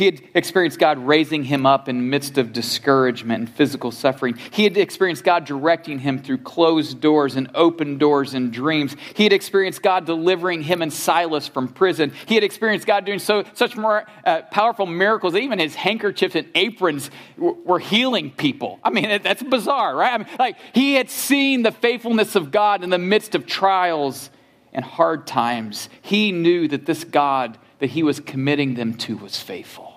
He 0.00 0.06
had 0.06 0.22
experienced 0.32 0.78
God 0.78 0.96
raising 0.96 1.44
him 1.44 1.66
up 1.66 1.86
in 1.86 2.08
midst 2.08 2.38
of 2.38 2.54
discouragement 2.54 3.40
and 3.40 3.50
physical 3.54 3.90
suffering. 3.90 4.38
He 4.50 4.64
had 4.64 4.78
experienced 4.78 5.24
God 5.24 5.44
directing 5.44 5.98
him 5.98 6.22
through 6.22 6.38
closed 6.38 7.02
doors 7.02 7.36
and 7.36 7.50
open 7.54 7.98
doors 7.98 8.32
and 8.32 8.50
dreams. 8.50 8.96
He 9.14 9.24
had 9.24 9.34
experienced 9.34 9.82
God 9.82 10.06
delivering 10.06 10.62
him 10.62 10.80
and 10.80 10.90
Silas 10.90 11.48
from 11.48 11.68
prison. 11.68 12.14
He 12.24 12.34
had 12.34 12.44
experienced 12.44 12.86
God 12.86 13.04
doing 13.04 13.18
so, 13.18 13.44
such 13.52 13.76
more 13.76 14.06
uh, 14.24 14.40
powerful 14.50 14.86
miracles 14.86 15.34
even 15.34 15.58
his 15.58 15.74
handkerchiefs 15.74 16.34
and 16.34 16.48
aprons 16.54 17.10
w- 17.36 17.58
were 17.66 17.78
healing 17.78 18.30
people. 18.30 18.80
I 18.82 18.88
mean, 18.88 19.20
that's 19.22 19.42
bizarre, 19.42 19.94
right? 19.94 20.14
I 20.14 20.16
mean, 20.16 20.28
like, 20.38 20.56
he 20.72 20.94
had 20.94 21.10
seen 21.10 21.62
the 21.62 21.72
faithfulness 21.72 22.36
of 22.36 22.50
God 22.50 22.82
in 22.82 22.88
the 22.88 22.96
midst 22.96 23.34
of 23.34 23.44
trials 23.44 24.30
and 24.72 24.82
hard 24.82 25.26
times. 25.26 25.90
He 26.00 26.32
knew 26.32 26.68
that 26.68 26.86
this 26.86 27.04
God 27.04 27.58
that 27.80 27.90
he 27.90 28.02
was 28.02 28.20
committing 28.20 28.74
them 28.74 28.94
to 28.94 29.16
was 29.16 29.38
faithful. 29.38 29.89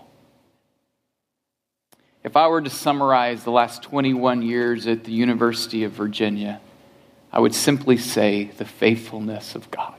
If 2.23 2.37
I 2.37 2.47
were 2.47 2.61
to 2.61 2.69
summarize 2.69 3.43
the 3.43 3.51
last 3.51 3.83
21 3.83 4.43
years 4.43 4.87
at 4.87 5.03
the 5.03 5.11
University 5.11 5.83
of 5.83 5.91
Virginia, 5.91 6.61
I 7.31 7.39
would 7.39 7.53
simply 7.53 7.97
say 7.97 8.45
the 8.57 8.65
faithfulness 8.65 9.55
of 9.55 9.69
God. 9.69 9.95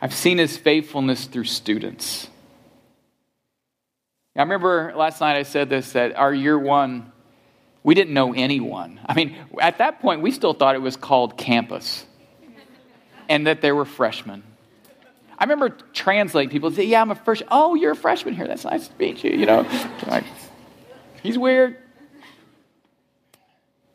I've 0.00 0.14
seen 0.14 0.38
his 0.38 0.56
faithfulness 0.56 1.26
through 1.26 1.44
students. 1.44 2.28
I 4.36 4.42
remember 4.42 4.92
last 4.96 5.20
night 5.20 5.36
I 5.36 5.42
said 5.42 5.68
this 5.68 5.92
that 5.92 6.16
our 6.16 6.32
year 6.32 6.58
one, 6.58 7.12
we 7.82 7.94
didn't 7.94 8.14
know 8.14 8.32
anyone. 8.32 9.00
I 9.06 9.14
mean, 9.14 9.36
at 9.60 9.78
that 9.78 10.00
point, 10.00 10.22
we 10.22 10.30
still 10.30 10.54
thought 10.54 10.74
it 10.74 10.82
was 10.82 10.96
called 10.96 11.36
campus 11.36 12.06
and 13.28 13.46
that 13.46 13.60
there 13.60 13.74
were 13.74 13.84
freshmen. 13.84 14.42
I 15.38 15.44
remember 15.44 15.70
translating 15.92 16.50
people 16.50 16.70
say, 16.70 16.84
Yeah, 16.84 17.00
I'm 17.00 17.10
a 17.10 17.14
freshman. 17.14 17.48
Oh, 17.50 17.74
you're 17.74 17.92
a 17.92 17.96
freshman 17.96 18.34
here. 18.34 18.46
That's 18.46 18.64
nice 18.64 18.88
to 18.88 18.94
meet 18.98 19.24
you, 19.24 19.30
you 19.30 19.46
know. 19.46 19.66
like, 20.06 20.24
he's 21.22 21.38
weird. 21.38 21.78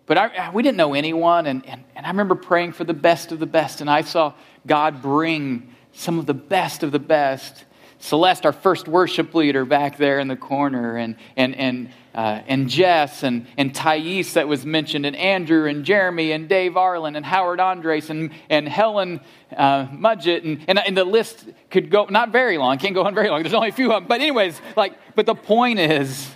But 0.07 0.17
I, 0.17 0.49
we 0.51 0.63
didn't 0.63 0.77
know 0.77 0.93
anyone, 0.93 1.47
and, 1.47 1.65
and, 1.65 1.83
and 1.93 2.05
I 2.05 2.09
remember 2.09 2.35
praying 2.35 2.71
for 2.71 2.85
the 2.85 2.93
best 2.93 3.33
of 3.33 3.39
the 3.39 3.45
best, 3.45 3.81
and 3.81 3.89
I 3.89 4.01
saw 4.01 4.33
God 4.65 5.01
bring 5.01 5.75
some 5.91 6.17
of 6.17 6.25
the 6.25 6.33
best 6.33 6.81
of 6.81 6.93
the 6.93 6.99
best. 6.99 7.65
Celeste, 7.99 8.45
our 8.45 8.53
first 8.53 8.87
worship 8.87 9.33
leader, 9.33 9.65
back 9.65 9.97
there 9.97 10.19
in 10.19 10.27
the 10.27 10.35
corner, 10.35 10.97
and, 10.97 11.15
and, 11.35 11.55
and 11.55 11.89
uh, 12.17 12.41
and 12.47 12.67
Jess 12.67 13.21
and, 13.21 13.45
and 13.57 13.75
Thais 13.75 14.33
that 14.33 14.47
was 14.47 14.65
mentioned, 14.65 15.05
and 15.05 15.15
Andrew 15.15 15.67
and 15.67 15.85
Jeremy 15.85 16.31
and 16.31 16.49
Dave 16.49 16.75
Arlen 16.75 17.15
and 17.15 17.23
Howard 17.23 17.59
Andres 17.59 18.09
and, 18.09 18.31
and 18.49 18.67
Helen 18.67 19.21
uh, 19.55 19.85
Mudgett. 19.85 20.43
And, 20.43 20.65
and, 20.67 20.79
and 20.79 20.97
the 20.97 21.05
list 21.05 21.47
could 21.69 21.91
go 21.91 22.05
not 22.05 22.31
very 22.31 22.57
long, 22.57 22.79
can't 22.79 22.95
go 22.95 23.03
on 23.03 23.13
very 23.13 23.29
long. 23.29 23.43
There's 23.43 23.53
only 23.53 23.69
a 23.69 23.71
few 23.71 23.91
of 23.91 24.01
them. 24.01 24.07
But, 24.07 24.21
anyways, 24.21 24.59
like, 24.75 24.97
but 25.13 25.27
the 25.27 25.35
point 25.35 25.77
is, 25.77 26.27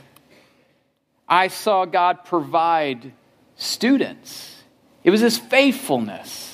I 1.27 1.47
saw 1.47 1.85
God 1.85 2.25
provide 2.25 3.13
students. 3.55 4.61
It 5.03 5.09
was 5.09 5.21
his 5.21 5.39
faithfulness. 5.39 6.50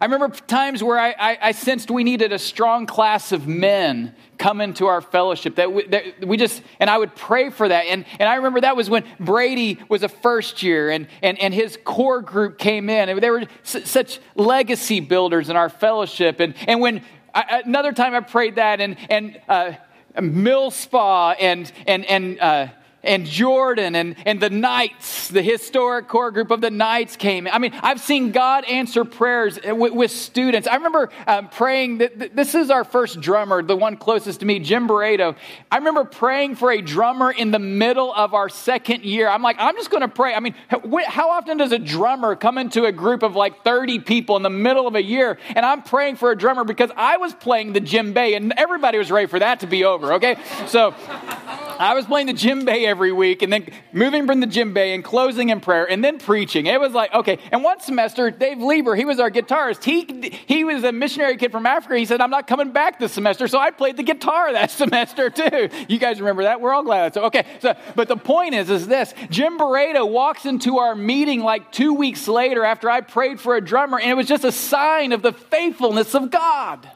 I 0.00 0.04
remember 0.04 0.28
times 0.28 0.82
where 0.82 0.98
I, 0.98 1.14
I, 1.18 1.38
I, 1.42 1.52
sensed 1.52 1.90
we 1.90 2.04
needed 2.04 2.32
a 2.32 2.38
strong 2.38 2.86
class 2.86 3.32
of 3.32 3.48
men 3.48 4.14
come 4.38 4.60
into 4.60 4.86
our 4.86 5.00
fellowship 5.00 5.56
that 5.56 5.72
we, 5.72 5.86
that 5.88 6.24
we 6.24 6.36
just 6.36 6.62
and 6.78 6.88
i 6.88 6.96
would 6.96 7.16
pray 7.16 7.50
for 7.50 7.68
that. 7.68 7.86
And, 7.86 8.04
and 8.20 8.28
i 8.28 8.36
remember 8.36 8.60
that 8.60 8.76
was 8.76 8.88
when 8.88 9.04
brady 9.18 9.78
was 9.88 10.04
a 10.04 10.08
first 10.08 10.62
year 10.62 10.90
and, 10.90 11.08
and, 11.22 11.38
and 11.40 11.52
his 11.52 11.76
core 11.84 12.22
group 12.22 12.58
came 12.58 12.88
in. 12.88 13.08
And 13.08 13.20
they 13.20 13.30
were 13.30 13.44
such 13.64 14.20
legacy 14.36 15.00
builders 15.00 15.50
in 15.50 15.56
our 15.56 15.68
fellowship. 15.68 16.38
And, 16.38 16.54
and 16.68 16.80
when 16.80 17.02
I, 17.34 17.62
another 17.64 17.92
time 17.92 18.14
i 18.14 18.20
prayed 18.20 18.54
that 18.54 18.80
and, 18.80 18.96
and 19.10 19.40
uh, 19.48 19.72
mill 20.20 20.70
spa 20.70 21.32
and, 21.32 21.70
and, 21.86 22.04
and 22.04 22.40
uh, 22.40 22.68
and 23.02 23.26
Jordan 23.26 23.94
and, 23.94 24.16
and 24.26 24.40
the 24.40 24.50
Knights, 24.50 25.28
the 25.28 25.42
historic 25.42 26.08
core 26.08 26.30
group 26.30 26.50
of 26.50 26.60
the 26.60 26.70
Knights 26.70 27.16
came. 27.16 27.46
I 27.46 27.58
mean, 27.58 27.72
I've 27.82 28.00
seen 28.00 28.32
God 28.32 28.64
answer 28.64 29.04
prayers 29.04 29.58
with, 29.64 29.92
with 29.92 30.10
students. 30.10 30.66
I 30.66 30.74
remember 30.76 31.10
um, 31.26 31.48
praying 31.48 31.98
that 31.98 32.34
this 32.34 32.54
is 32.54 32.70
our 32.70 32.84
first 32.84 33.20
drummer, 33.20 33.62
the 33.62 33.76
one 33.76 33.96
closest 33.96 34.40
to 34.40 34.46
me, 34.46 34.58
Jim 34.58 34.86
Barreto. 34.86 35.36
I 35.70 35.76
remember 35.76 36.04
praying 36.04 36.56
for 36.56 36.72
a 36.72 36.80
drummer 36.80 37.30
in 37.30 37.50
the 37.50 37.58
middle 37.58 38.12
of 38.12 38.34
our 38.34 38.48
second 38.48 39.04
year. 39.04 39.28
I'm 39.28 39.42
like, 39.42 39.56
I'm 39.58 39.76
just 39.76 39.90
going 39.90 40.02
to 40.02 40.08
pray. 40.08 40.34
I 40.34 40.40
mean, 40.40 40.54
how 41.06 41.30
often 41.30 41.58
does 41.58 41.72
a 41.72 41.78
drummer 41.78 42.34
come 42.34 42.58
into 42.58 42.84
a 42.84 42.92
group 42.92 43.22
of 43.22 43.36
like 43.36 43.64
30 43.64 44.00
people 44.00 44.36
in 44.36 44.42
the 44.42 44.50
middle 44.50 44.86
of 44.86 44.94
a 44.94 45.02
year? 45.02 45.38
And 45.54 45.64
I'm 45.64 45.82
praying 45.82 46.16
for 46.16 46.30
a 46.30 46.36
drummer 46.36 46.64
because 46.64 46.90
I 46.96 47.16
was 47.18 47.32
playing 47.34 47.72
the 47.72 47.80
djembe 47.80 48.36
and 48.36 48.52
everybody 48.56 48.98
was 48.98 49.10
ready 49.10 49.26
for 49.26 49.38
that 49.38 49.60
to 49.60 49.66
be 49.66 49.84
over, 49.84 50.14
okay? 50.14 50.36
So 50.66 50.94
I 51.78 51.94
was 51.94 52.06
playing 52.06 52.26
the 52.26 52.34
djembe 52.34 52.84
every 52.84 53.12
week 53.12 53.42
and 53.42 53.52
then 53.52 53.66
moving 53.92 54.26
from 54.26 54.40
the 54.40 54.46
djembe 54.46 54.94
and 54.94 55.04
closing 55.04 55.50
in 55.50 55.60
prayer 55.60 55.88
and 55.88 56.04
then 56.04 56.18
preaching. 56.18 56.66
It 56.66 56.80
was 56.80 56.92
like, 56.92 57.12
okay. 57.14 57.38
And 57.52 57.62
one 57.62 57.80
semester, 57.80 58.30
Dave 58.30 58.58
Lieber, 58.58 58.96
he 58.96 59.04
was 59.04 59.20
our 59.20 59.30
guitarist. 59.30 59.84
He, 59.84 60.30
he 60.46 60.64
was 60.64 60.84
a 60.84 60.92
missionary 60.92 61.36
kid 61.36 61.52
from 61.52 61.66
Africa. 61.66 61.96
He 61.96 62.04
said, 62.04 62.20
I'm 62.20 62.30
not 62.30 62.46
coming 62.46 62.72
back 62.72 62.98
this 62.98 63.12
semester. 63.12 63.48
So 63.48 63.58
I 63.58 63.70
played 63.70 63.96
the 63.96 64.02
guitar 64.02 64.52
that 64.52 64.70
semester 64.72 65.30
too. 65.30 65.68
You 65.88 65.98
guys 65.98 66.20
remember 66.20 66.44
that? 66.44 66.60
We're 66.60 66.74
all 66.74 66.82
glad. 66.82 67.14
So, 67.14 67.24
okay. 67.24 67.44
So, 67.60 67.74
but 67.94 68.08
the 68.08 68.16
point 68.16 68.54
is, 68.54 68.70
is 68.70 68.86
this 68.86 69.14
Jim 69.30 69.56
Barreto 69.56 70.04
walks 70.04 70.46
into 70.46 70.78
our 70.78 70.94
meeting 70.94 71.40
like 71.40 71.72
two 71.72 71.94
weeks 71.94 72.26
later 72.28 72.64
after 72.64 72.90
I 72.90 73.00
prayed 73.00 73.40
for 73.40 73.56
a 73.56 73.60
drummer, 73.60 73.98
and 73.98 74.10
it 74.10 74.14
was 74.14 74.26
just 74.26 74.44
a 74.44 74.52
sign 74.52 75.12
of 75.12 75.22
the 75.22 75.32
faithfulness 75.32 76.14
of 76.14 76.30
God. 76.30 76.88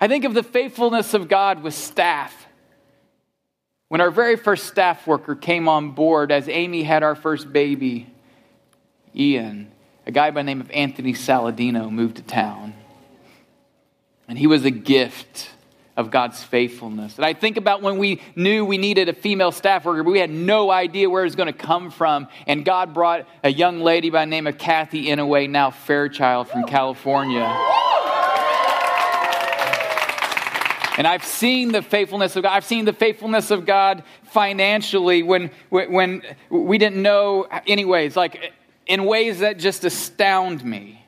I 0.00 0.08
think 0.08 0.24
of 0.24 0.32
the 0.32 0.42
faithfulness 0.42 1.12
of 1.12 1.28
God 1.28 1.62
with 1.62 1.74
staff. 1.74 2.46
When 3.88 4.00
our 4.00 4.10
very 4.10 4.36
first 4.36 4.66
staff 4.66 5.06
worker 5.06 5.34
came 5.34 5.68
on 5.68 5.90
board, 5.90 6.32
as 6.32 6.48
Amy 6.48 6.84
had 6.84 7.02
our 7.02 7.14
first 7.14 7.52
baby, 7.52 8.06
Ian, 9.14 9.70
a 10.06 10.10
guy 10.10 10.30
by 10.30 10.40
the 10.40 10.44
name 10.44 10.60
of 10.60 10.70
Anthony 10.70 11.12
Saladino 11.12 11.90
moved 11.90 12.16
to 12.16 12.22
town. 12.22 12.72
And 14.28 14.38
he 14.38 14.46
was 14.46 14.64
a 14.64 14.70
gift 14.70 15.50
of 15.96 16.10
God's 16.10 16.42
faithfulness. 16.42 17.16
And 17.16 17.26
I 17.26 17.34
think 17.34 17.56
about 17.56 17.82
when 17.82 17.98
we 17.98 18.22
knew 18.36 18.64
we 18.64 18.78
needed 18.78 19.08
a 19.08 19.12
female 19.12 19.52
staff 19.52 19.84
worker, 19.84 20.02
but 20.02 20.12
we 20.12 20.20
had 20.20 20.30
no 20.30 20.70
idea 20.70 21.10
where 21.10 21.22
it 21.22 21.26
was 21.26 21.34
going 21.34 21.52
to 21.52 21.52
come 21.52 21.90
from. 21.90 22.28
And 22.46 22.64
God 22.64 22.94
brought 22.94 23.26
a 23.42 23.50
young 23.50 23.80
lady 23.80 24.08
by 24.08 24.24
the 24.24 24.30
name 24.30 24.46
of 24.46 24.56
Kathy 24.56 25.06
Inouye, 25.08 25.50
now 25.50 25.72
Fairchild 25.72 26.48
from 26.48 26.64
California. 26.64 27.89
And 31.00 31.06
I've 31.06 31.24
seen 31.24 31.72
the 31.72 31.80
faithfulness 31.80 32.36
of 32.36 32.42
God. 32.42 32.54
I've 32.54 32.66
seen 32.66 32.84
the 32.84 32.92
faithfulness 32.92 33.50
of 33.50 33.64
God 33.64 34.02
financially 34.24 35.22
when, 35.22 35.50
when 35.70 36.22
we 36.50 36.76
didn't 36.76 37.00
know, 37.00 37.48
anyways, 37.66 38.16
like 38.16 38.52
in 38.86 39.06
ways 39.06 39.38
that 39.38 39.58
just 39.58 39.84
astound 39.84 40.62
me. 40.62 41.02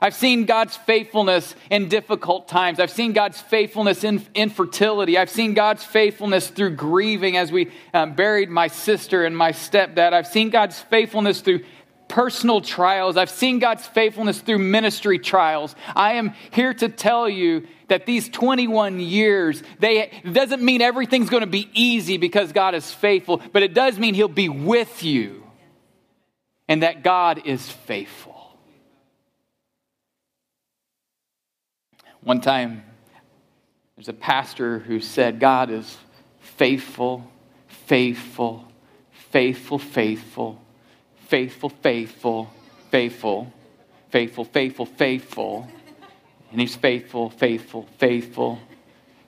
I've 0.00 0.14
seen 0.14 0.46
God's 0.46 0.78
faithfulness 0.78 1.54
in 1.68 1.90
difficult 1.90 2.48
times. 2.48 2.80
I've 2.80 2.90
seen 2.90 3.12
God's 3.12 3.38
faithfulness 3.38 4.02
in 4.02 4.24
infertility. 4.34 5.18
I've 5.18 5.28
seen 5.28 5.52
God's 5.52 5.84
faithfulness 5.84 6.48
through 6.48 6.76
grieving 6.76 7.36
as 7.36 7.52
we 7.52 7.70
um, 7.92 8.14
buried 8.14 8.48
my 8.48 8.68
sister 8.68 9.26
and 9.26 9.36
my 9.36 9.52
stepdad. 9.52 10.14
I've 10.14 10.26
seen 10.26 10.48
God's 10.48 10.80
faithfulness 10.80 11.42
through 11.42 11.64
personal 12.08 12.60
trials. 12.60 13.16
I've 13.16 13.30
seen 13.30 13.58
God's 13.58 13.86
faithfulness 13.86 14.40
through 14.40 14.58
ministry 14.58 15.18
trials. 15.18 15.74
I 15.94 16.14
am 16.14 16.34
here 16.50 16.74
to 16.74 16.88
tell 16.88 17.28
you 17.28 17.66
that 17.88 18.06
these 18.06 18.28
21 18.28 19.00
years, 19.00 19.62
they, 19.78 20.10
doesn't 20.30 20.62
mean 20.62 20.80
everything's 20.80 21.30
going 21.30 21.42
to 21.42 21.46
be 21.46 21.68
easy 21.74 22.16
because 22.16 22.52
God 22.52 22.74
is 22.74 22.92
faithful, 22.92 23.42
but 23.52 23.62
it 23.62 23.74
does 23.74 23.98
mean 23.98 24.14
He'll 24.14 24.28
be 24.28 24.48
with 24.48 25.02
you 25.02 25.44
and 26.68 26.82
that 26.82 27.02
God 27.02 27.42
is 27.44 27.68
faithful. 27.68 28.56
One 32.22 32.40
time, 32.40 32.84
there's 33.96 34.08
a 34.08 34.14
pastor 34.14 34.78
who 34.78 35.00
said, 35.00 35.40
God 35.40 35.70
is 35.70 35.98
faithful, 36.40 37.30
faithful, 37.68 38.66
faithful, 39.12 39.78
faithful 39.78 40.60
faithful, 41.28 41.70
faithful, 41.70 42.50
faithful, 42.90 43.52
faithful, 44.10 44.44
faithful, 44.44 44.86
faithful. 44.86 45.68
And 46.50 46.60
he's 46.60 46.76
faithful, 46.76 47.30
faithful, 47.30 47.88
faithful, 47.98 48.60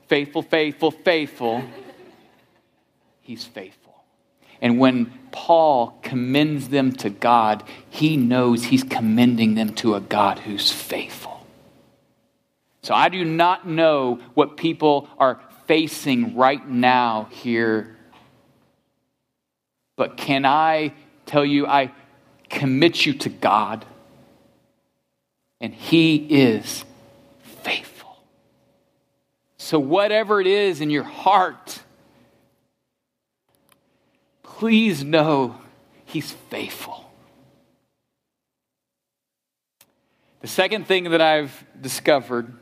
faithful, 0.08 0.42
faithful, 0.42 0.90
faithful. 0.90 1.64
He's 3.20 3.44
faithful. 3.44 3.94
And 4.60 4.78
when 4.78 5.12
Paul 5.32 5.98
commends 6.02 6.68
them 6.68 6.92
to 6.92 7.10
God, 7.10 7.62
he 7.90 8.16
knows 8.16 8.64
he's 8.64 8.84
commending 8.84 9.54
them 9.54 9.74
to 9.74 9.94
a 9.94 10.00
God 10.00 10.38
who's 10.38 10.70
faithful. 10.70 11.44
So 12.82 12.94
I 12.94 13.08
do 13.08 13.24
not 13.24 13.66
know 13.66 14.20
what 14.34 14.56
people 14.56 15.08
are 15.18 15.40
facing 15.66 16.36
right 16.36 16.66
now 16.66 17.28
here. 17.30 17.96
But 19.96 20.16
can 20.16 20.46
I 20.46 20.92
tell 21.26 21.44
you, 21.44 21.66
I 21.66 21.92
commit 22.48 23.04
you 23.04 23.12
to 23.14 23.28
God, 23.28 23.84
and 25.60 25.74
He 25.74 26.16
is 26.16 26.84
faithful. 27.62 28.16
So, 29.58 29.78
whatever 29.78 30.40
it 30.40 30.46
is 30.46 30.80
in 30.80 30.90
your 30.90 31.02
heart, 31.02 31.80
please 34.42 35.04
know 35.04 35.60
He's 36.04 36.30
faithful. 36.30 37.10
The 40.40 40.48
second 40.48 40.86
thing 40.86 41.10
that 41.10 41.20
I've 41.20 41.64
discovered 41.80 42.52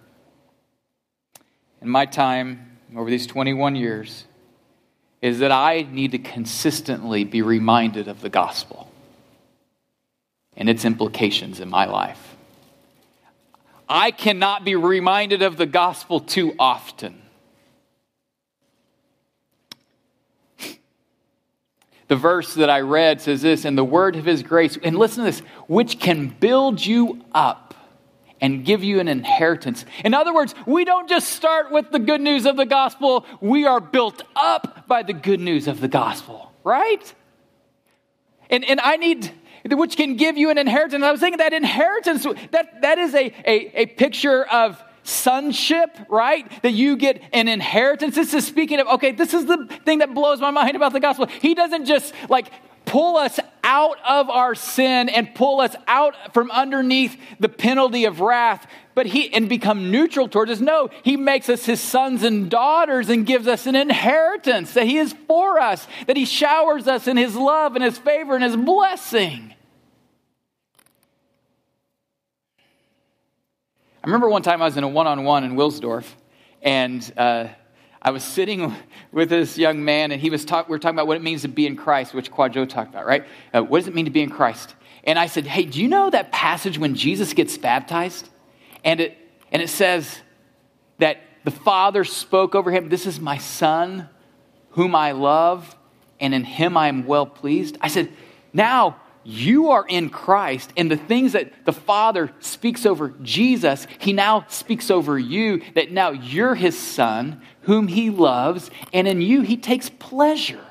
in 1.82 1.88
my 1.88 2.06
time 2.06 2.78
over 2.96 3.10
these 3.10 3.26
21 3.26 3.76
years 3.76 4.24
is 5.24 5.38
that 5.38 5.50
I 5.50 5.86
need 5.90 6.10
to 6.10 6.18
consistently 6.18 7.24
be 7.24 7.40
reminded 7.40 8.08
of 8.08 8.20
the 8.20 8.28
gospel 8.28 8.90
and 10.54 10.68
its 10.68 10.84
implications 10.84 11.60
in 11.60 11.70
my 11.70 11.86
life. 11.86 12.36
I 13.88 14.10
cannot 14.10 14.66
be 14.66 14.76
reminded 14.76 15.40
of 15.40 15.56
the 15.56 15.64
gospel 15.64 16.20
too 16.20 16.54
often. 16.58 17.22
The 22.06 22.16
verse 22.16 22.52
that 22.56 22.68
I 22.68 22.80
read 22.80 23.22
says 23.22 23.40
this, 23.40 23.64
and 23.64 23.78
the 23.78 23.82
word 23.82 24.16
of 24.16 24.26
his 24.26 24.42
grace, 24.42 24.76
and 24.82 24.98
listen 24.98 25.24
to 25.24 25.30
this, 25.30 25.40
which 25.68 25.98
can 25.98 26.28
build 26.28 26.84
you 26.84 27.24
up 27.32 27.74
and 28.40 28.64
give 28.64 28.84
you 28.84 29.00
an 29.00 29.08
inheritance. 29.08 29.84
In 30.04 30.14
other 30.14 30.34
words, 30.34 30.54
we 30.66 30.84
don't 30.84 31.08
just 31.08 31.28
start 31.30 31.70
with 31.70 31.90
the 31.90 31.98
good 31.98 32.20
news 32.20 32.46
of 32.46 32.56
the 32.56 32.66
gospel, 32.66 33.24
we 33.40 33.66
are 33.66 33.80
built 33.80 34.22
up 34.36 34.86
by 34.86 35.02
the 35.02 35.12
good 35.12 35.40
news 35.40 35.68
of 35.68 35.80
the 35.80 35.88
gospel, 35.88 36.52
right? 36.62 37.14
And, 38.50 38.64
and 38.64 38.80
I 38.80 38.96
need, 38.96 39.32
which 39.70 39.96
can 39.96 40.16
give 40.16 40.36
you 40.36 40.50
an 40.50 40.58
inheritance. 40.58 41.02
I 41.02 41.10
was 41.10 41.20
thinking 41.20 41.38
that 41.38 41.52
inheritance, 41.52 42.24
that, 42.50 42.82
that 42.82 42.98
is 42.98 43.14
a, 43.14 43.32
a, 43.46 43.82
a 43.82 43.86
picture 43.86 44.44
of 44.44 44.82
sonship, 45.04 45.96
right? 46.08 46.50
That 46.62 46.72
you 46.72 46.96
get 46.96 47.22
an 47.32 47.48
inheritance. 47.48 48.14
This 48.16 48.34
is 48.34 48.46
speaking 48.46 48.80
of, 48.80 48.88
okay, 48.88 49.12
this 49.12 49.34
is 49.34 49.46
the 49.46 49.66
thing 49.84 49.98
that 49.98 50.14
blows 50.14 50.40
my 50.40 50.50
mind 50.50 50.74
about 50.74 50.92
the 50.92 51.00
gospel. 51.00 51.26
He 51.26 51.54
doesn't 51.54 51.84
just 51.84 52.12
like 52.28 52.50
pull 52.84 53.16
us 53.16 53.38
out 53.62 53.96
of 54.06 54.28
our 54.28 54.54
sin 54.54 55.08
and 55.08 55.34
pull 55.34 55.60
us 55.60 55.74
out 55.86 56.34
from 56.34 56.50
underneath 56.50 57.16
the 57.40 57.48
penalty 57.48 58.04
of 58.04 58.20
wrath 58.20 58.66
but 58.94 59.06
he 59.06 59.32
and 59.32 59.48
become 59.48 59.90
neutral 59.90 60.28
towards 60.28 60.50
us 60.50 60.60
no 60.60 60.90
he 61.02 61.16
makes 61.16 61.48
us 61.48 61.64
his 61.64 61.80
sons 61.80 62.22
and 62.22 62.50
daughters 62.50 63.08
and 63.08 63.26
gives 63.26 63.46
us 63.46 63.66
an 63.66 63.74
inheritance 63.74 64.74
that 64.74 64.84
he 64.84 64.98
is 64.98 65.14
for 65.26 65.58
us 65.58 65.88
that 66.06 66.16
he 66.16 66.26
showers 66.26 66.86
us 66.86 67.06
in 67.06 67.16
his 67.16 67.34
love 67.34 67.74
and 67.74 67.82
his 67.82 67.96
favor 67.96 68.34
and 68.34 68.44
his 68.44 68.56
blessing 68.56 69.54
i 74.04 74.06
remember 74.06 74.28
one 74.28 74.42
time 74.42 74.60
i 74.60 74.66
was 74.66 74.76
in 74.76 74.84
a 74.84 74.88
one-on-one 74.88 75.44
in 75.44 75.54
wilsdorf 75.56 76.04
and 76.60 77.12
uh, 77.16 77.48
I 78.04 78.10
was 78.10 78.22
sitting 78.22 78.74
with 79.12 79.30
this 79.30 79.56
young 79.56 79.84
man, 79.84 80.12
and 80.12 80.20
he 80.20 80.30
was 80.30 80.44
talk, 80.44 80.68
we 80.68 80.72
were 80.72 80.78
talking 80.78 80.96
about 80.96 81.06
what 81.06 81.16
it 81.16 81.22
means 81.22 81.42
to 81.42 81.48
be 81.48 81.66
in 81.66 81.76
Christ, 81.76 82.12
which 82.12 82.30
Quadro 82.30 82.68
talked 82.68 82.90
about, 82.90 83.06
right? 83.06 83.24
Uh, 83.52 83.62
what 83.62 83.78
does 83.78 83.88
it 83.88 83.94
mean 83.94 84.04
to 84.04 84.10
be 84.10 84.22
in 84.22 84.30
Christ? 84.30 84.74
And 85.04 85.18
I 85.18 85.26
said, 85.26 85.46
Hey, 85.46 85.64
do 85.64 85.80
you 85.80 85.88
know 85.88 86.10
that 86.10 86.32
passage 86.32 86.78
when 86.78 86.94
Jesus 86.94 87.32
gets 87.32 87.56
baptized? 87.56 88.28
And 88.84 89.00
it, 89.00 89.18
and 89.50 89.62
it 89.62 89.68
says 89.68 90.20
that 90.98 91.18
the 91.44 91.50
Father 91.50 92.04
spoke 92.04 92.54
over 92.54 92.70
him, 92.70 92.88
This 92.88 93.06
is 93.06 93.20
my 93.20 93.38
Son, 93.38 94.08
whom 94.70 94.94
I 94.94 95.12
love, 95.12 95.76
and 96.20 96.34
in 96.34 96.44
him 96.44 96.76
I 96.76 96.88
am 96.88 97.06
well 97.06 97.26
pleased. 97.26 97.78
I 97.80 97.88
said, 97.88 98.10
Now 98.52 98.96
you 99.24 99.70
are 99.70 99.86
in 99.86 100.10
Christ, 100.10 100.72
and 100.76 100.90
the 100.90 100.96
things 100.96 101.32
that 101.32 101.64
the 101.64 101.72
Father 101.72 102.30
speaks 102.40 102.84
over 102.84 103.14
Jesus, 103.22 103.86
He 103.98 104.12
now 104.12 104.44
speaks 104.48 104.90
over 104.90 105.18
you, 105.18 105.62
that 105.74 105.90
now 105.90 106.10
you're 106.10 106.54
His 106.54 106.78
Son, 106.78 107.40
whom 107.62 107.88
He 107.88 108.10
loves, 108.10 108.70
and 108.92 109.08
in 109.08 109.22
you 109.22 109.40
He 109.40 109.56
takes 109.56 109.88
pleasure. 109.88 110.64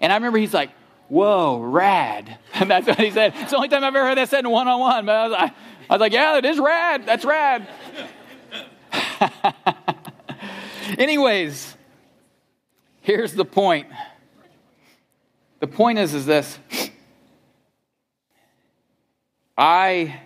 And 0.00 0.12
I 0.12 0.16
remember 0.16 0.38
He's 0.38 0.54
like, 0.54 0.70
Whoa, 1.08 1.60
rad. 1.60 2.38
And 2.54 2.70
that's 2.70 2.86
what 2.86 2.98
He 2.98 3.10
said. 3.10 3.34
It's 3.36 3.50
the 3.50 3.56
only 3.56 3.68
time 3.68 3.84
I've 3.84 3.94
ever 3.94 4.06
heard 4.06 4.18
that 4.18 4.28
said 4.28 4.44
in 4.44 4.50
one 4.50 4.68
on 4.68 4.80
one, 4.80 5.06
but 5.06 5.14
I 5.14 5.28
was, 5.28 5.36
I, 5.36 5.54
I 5.88 5.94
was 5.94 6.00
like, 6.00 6.12
Yeah, 6.12 6.38
it 6.38 6.44
is 6.44 6.58
rad. 6.58 7.06
That's 7.06 7.24
rad. 7.24 7.68
Anyways, 10.98 11.76
here's 13.02 13.32
the 13.32 13.44
point. 13.44 13.86
The 15.60 15.66
point 15.66 15.98
is, 15.98 16.14
is 16.14 16.26
this 16.26 16.58
I 19.60 20.18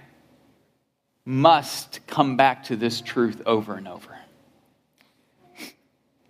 must 1.24 2.06
come 2.06 2.36
back 2.36 2.62
to 2.66 2.76
this 2.76 3.00
truth 3.00 3.42
over 3.46 3.74
and 3.74 3.88
over. 3.88 4.16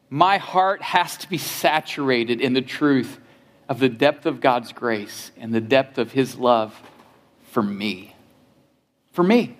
My 0.08 0.38
heart 0.38 0.80
has 0.80 1.18
to 1.18 1.28
be 1.28 1.36
saturated 1.36 2.40
in 2.40 2.54
the 2.54 2.62
truth 2.62 3.20
of 3.68 3.78
the 3.78 3.90
depth 3.90 4.24
of 4.24 4.40
God's 4.40 4.72
grace 4.72 5.32
and 5.36 5.52
the 5.52 5.60
depth 5.60 5.98
of 5.98 6.12
His 6.12 6.38
love 6.38 6.80
for 7.50 7.62
me. 7.62 8.16
For 9.12 9.22
me. 9.22 9.54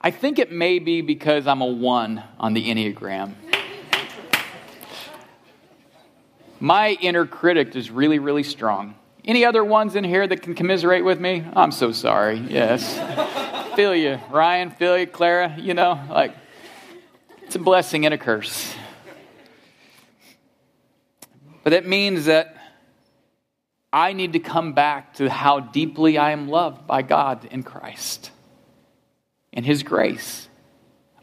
I 0.00 0.10
think 0.10 0.40
it 0.40 0.50
may 0.50 0.80
be 0.80 1.00
because 1.00 1.46
I'm 1.46 1.60
a 1.60 1.66
one 1.66 2.24
on 2.40 2.54
the 2.54 2.68
Enneagram. 2.68 3.34
My 6.58 6.98
inner 7.00 7.24
critic 7.24 7.76
is 7.76 7.88
really, 7.88 8.18
really 8.18 8.42
strong. 8.42 8.96
Any 9.26 9.44
other 9.44 9.64
ones 9.64 9.96
in 9.96 10.04
here 10.04 10.24
that 10.26 10.42
can 10.42 10.54
commiserate 10.54 11.04
with 11.04 11.18
me? 11.18 11.44
I'm 11.54 11.72
so 11.72 11.90
sorry. 11.90 12.38
Yes. 12.38 12.94
feel 13.74 13.94
you. 13.94 14.20
Ryan, 14.30 14.70
feel 14.70 14.96
you. 14.96 15.06
Clara, 15.06 15.56
you 15.58 15.74
know, 15.74 16.00
like, 16.08 16.32
it's 17.42 17.56
a 17.56 17.58
blessing 17.58 18.04
and 18.04 18.14
a 18.14 18.18
curse. 18.18 18.72
But 21.64 21.72
it 21.72 21.86
means 21.86 22.26
that 22.26 22.56
I 23.92 24.12
need 24.12 24.34
to 24.34 24.38
come 24.38 24.74
back 24.74 25.14
to 25.14 25.28
how 25.28 25.58
deeply 25.58 26.18
I 26.18 26.30
am 26.30 26.48
loved 26.48 26.86
by 26.86 27.02
God 27.02 27.46
in 27.50 27.64
Christ 27.64 28.30
and 29.52 29.66
His 29.66 29.82
grace 29.82 30.48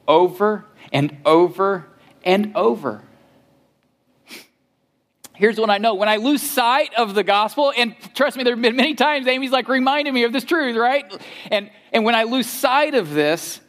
over 0.08 0.66
and 0.92 1.18
over 1.26 1.88
and 2.26 2.52
over. 2.56 3.02
Here's 5.36 5.60
what 5.60 5.70
I 5.70 5.80
know. 5.80 5.96
When 5.96 6.10
I 6.10 6.18
lose 6.18 6.44
sight 6.44 6.94
of 6.94 7.16
the 7.16 7.24
gospel, 7.24 7.74
and 7.76 7.96
trust 8.14 8.38
me, 8.38 8.44
there 8.44 8.54
have 8.54 8.62
been 8.62 8.76
many 8.76 8.94
times 8.94 9.28
Amy's 9.28 9.52
like 9.52 9.68
reminding 9.68 10.14
me 10.14 10.24
of 10.26 10.34
this 10.34 10.44
truth, 10.44 10.76
right? 10.76 11.12
And, 11.50 11.72
and 11.92 12.06
when 12.06 12.14
I 12.14 12.24
lose 12.24 12.48
sight 12.48 12.94
of 12.94 13.12
this, 13.12 13.60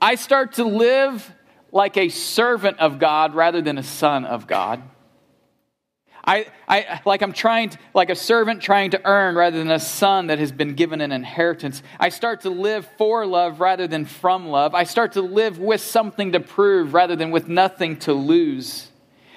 I 0.00 0.14
start 0.14 0.54
to 0.54 0.64
live 0.64 1.28
like 1.72 1.96
a 1.96 2.08
servant 2.08 2.78
of 2.78 2.98
God 2.98 3.34
rather 3.34 3.60
than 3.60 3.76
a 3.76 3.82
son 3.82 4.24
of 4.24 4.46
God. 4.46 4.82
I, 6.24 6.46
I, 6.68 7.00
like 7.04 7.22
I'm 7.22 7.32
trying, 7.32 7.70
to, 7.70 7.78
like 7.94 8.10
a 8.10 8.14
servant 8.14 8.62
trying 8.62 8.90
to 8.92 9.00
earn 9.04 9.34
rather 9.34 9.58
than 9.58 9.70
a 9.70 9.80
son 9.80 10.28
that 10.28 10.38
has 10.38 10.52
been 10.52 10.74
given 10.74 11.00
an 11.00 11.12
inheritance. 11.12 11.82
I 11.98 12.10
start 12.10 12.42
to 12.42 12.50
live 12.50 12.88
for 12.98 13.26
love 13.26 13.60
rather 13.60 13.88
than 13.88 14.04
from 14.04 14.48
love. 14.48 14.74
I 14.74 14.84
start 14.84 15.12
to 15.12 15.22
live 15.22 15.58
with 15.58 15.80
something 15.80 16.32
to 16.32 16.40
prove 16.40 16.94
rather 16.94 17.16
than 17.16 17.30
with 17.30 17.48
nothing 17.48 17.98
to 18.00 18.12
lose. 18.12 18.89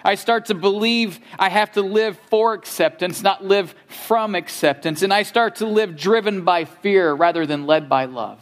I 0.04 0.16
start 0.16 0.46
to 0.48 0.54
believe 0.54 1.20
I 1.40 1.50
have 1.50 1.72
to 1.74 1.82
live 1.82 2.20
for 2.30 2.54
acceptance, 2.54 3.22
not 3.22 3.44
live 3.44 3.74
from 3.88 4.36
acceptance. 4.36 5.02
And 5.02 5.14
I 5.14 5.24
start 5.24 5.58
to 5.58 5.66
live 5.66 5.96
driven 5.96 6.44
by 6.44 6.66
fear 6.66 7.14
rather 7.14 7.46
than 7.46 7.66
led 7.66 7.88
by 7.88 8.06
love. 8.06 8.40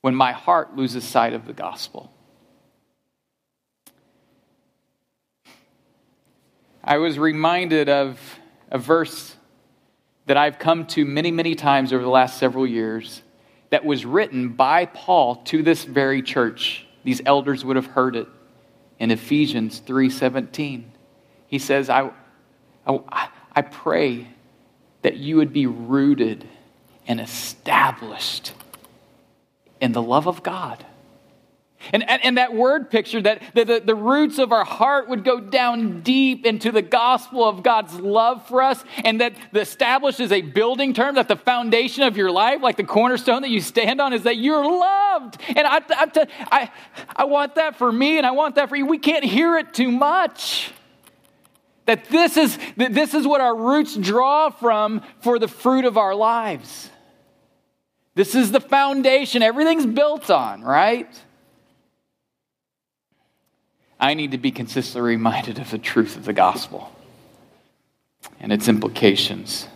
When 0.00 0.14
my 0.14 0.32
heart 0.32 0.76
loses 0.76 1.04
sight 1.04 1.34
of 1.34 1.46
the 1.46 1.52
gospel. 1.52 2.12
I 6.82 6.96
was 6.96 7.18
reminded 7.18 7.88
of 7.88 8.18
a 8.70 8.78
verse 8.78 9.36
that 10.26 10.36
I've 10.36 10.58
come 10.58 10.86
to 10.86 11.04
many, 11.04 11.30
many 11.30 11.54
times 11.54 11.92
over 11.92 12.02
the 12.02 12.08
last 12.08 12.38
several 12.38 12.66
years 12.66 13.22
that 13.68 13.84
was 13.84 14.04
written 14.04 14.48
by 14.48 14.86
Paul 14.86 15.36
to 15.36 15.62
this 15.62 15.84
very 15.84 16.22
church. 16.22 16.86
These 17.04 17.20
elders 17.26 17.64
would 17.64 17.76
have 17.76 17.86
heard 17.86 18.16
it 18.16 18.26
in 19.00 19.10
Ephesians 19.10 19.80
3:17. 19.84 20.84
He 21.48 21.58
says, 21.58 21.90
I, 21.90 22.10
I, 22.86 23.28
I 23.56 23.62
pray 23.62 24.28
that 25.02 25.16
you 25.16 25.36
would 25.36 25.52
be 25.52 25.66
rooted 25.66 26.46
and 27.08 27.20
established 27.20 28.52
in 29.80 29.90
the 29.90 30.02
love 30.02 30.28
of 30.28 30.44
God 30.44 30.86
and, 31.92 32.08
and, 32.08 32.24
and, 32.24 32.38
that 32.38 32.54
word 32.54 32.90
picture 32.90 33.22
that 33.22 33.42
the, 33.54 33.82
the, 33.84 33.94
roots 33.94 34.38
of 34.38 34.52
our 34.52 34.64
heart 34.64 35.08
would 35.08 35.24
go 35.24 35.40
down 35.40 36.02
deep 36.02 36.44
into 36.44 36.70
the 36.70 36.82
gospel 36.82 37.42
of 37.48 37.62
God's 37.62 37.94
love 37.94 38.46
for 38.46 38.62
us, 38.62 38.84
and 39.02 39.20
that 39.20 39.32
is 40.20 40.32
a 40.32 40.42
building 40.42 40.92
term, 40.92 41.14
that 41.14 41.28
the 41.28 41.36
foundation 41.36 42.02
of 42.02 42.16
your 42.16 42.30
life, 42.30 42.60
like 42.60 42.76
the 42.76 42.84
cornerstone 42.84 43.42
that 43.42 43.50
you 43.50 43.60
stand 43.60 44.00
on, 44.00 44.12
is 44.12 44.24
that 44.24 44.36
you're 44.36 44.64
loved. 44.64 45.38
And 45.48 45.66
I 45.66 47.24
want 47.24 47.54
that 47.54 47.76
for 47.76 47.90
me, 47.90 48.18
and 48.18 48.26
I 48.26 48.32
want 48.32 48.56
that 48.56 48.68
for 48.68 48.76
you. 48.76 48.86
We 48.86 48.98
can't 48.98 49.24
hear 49.24 49.56
it 49.56 49.72
too 49.72 49.90
much. 49.90 50.72
That 51.86 52.04
this 52.04 52.36
is, 52.36 52.58
that 52.76 52.92
this 52.92 53.14
is 53.14 53.26
what 53.26 53.40
our 53.40 53.56
roots 53.56 53.96
draw 53.96 54.50
from 54.50 55.02
for 55.20 55.38
the 55.38 55.48
fruit 55.48 55.84
of 55.84 55.96
our 55.96 56.14
lives. 56.14 56.90
This 58.14 58.34
is 58.34 58.52
the 58.52 58.60
foundation 58.60 59.42
everything's 59.42 59.86
built 59.86 60.30
on, 60.30 60.62
right? 60.62 61.08
I 64.00 64.14
need 64.14 64.30
to 64.30 64.38
be 64.38 64.50
consistently 64.50 65.10
reminded 65.10 65.58
of 65.58 65.70
the 65.70 65.78
truth 65.78 66.16
of 66.16 66.24
the 66.24 66.32
gospel 66.32 66.90
and 68.40 68.50
its 68.50 68.66
implications 68.66 69.68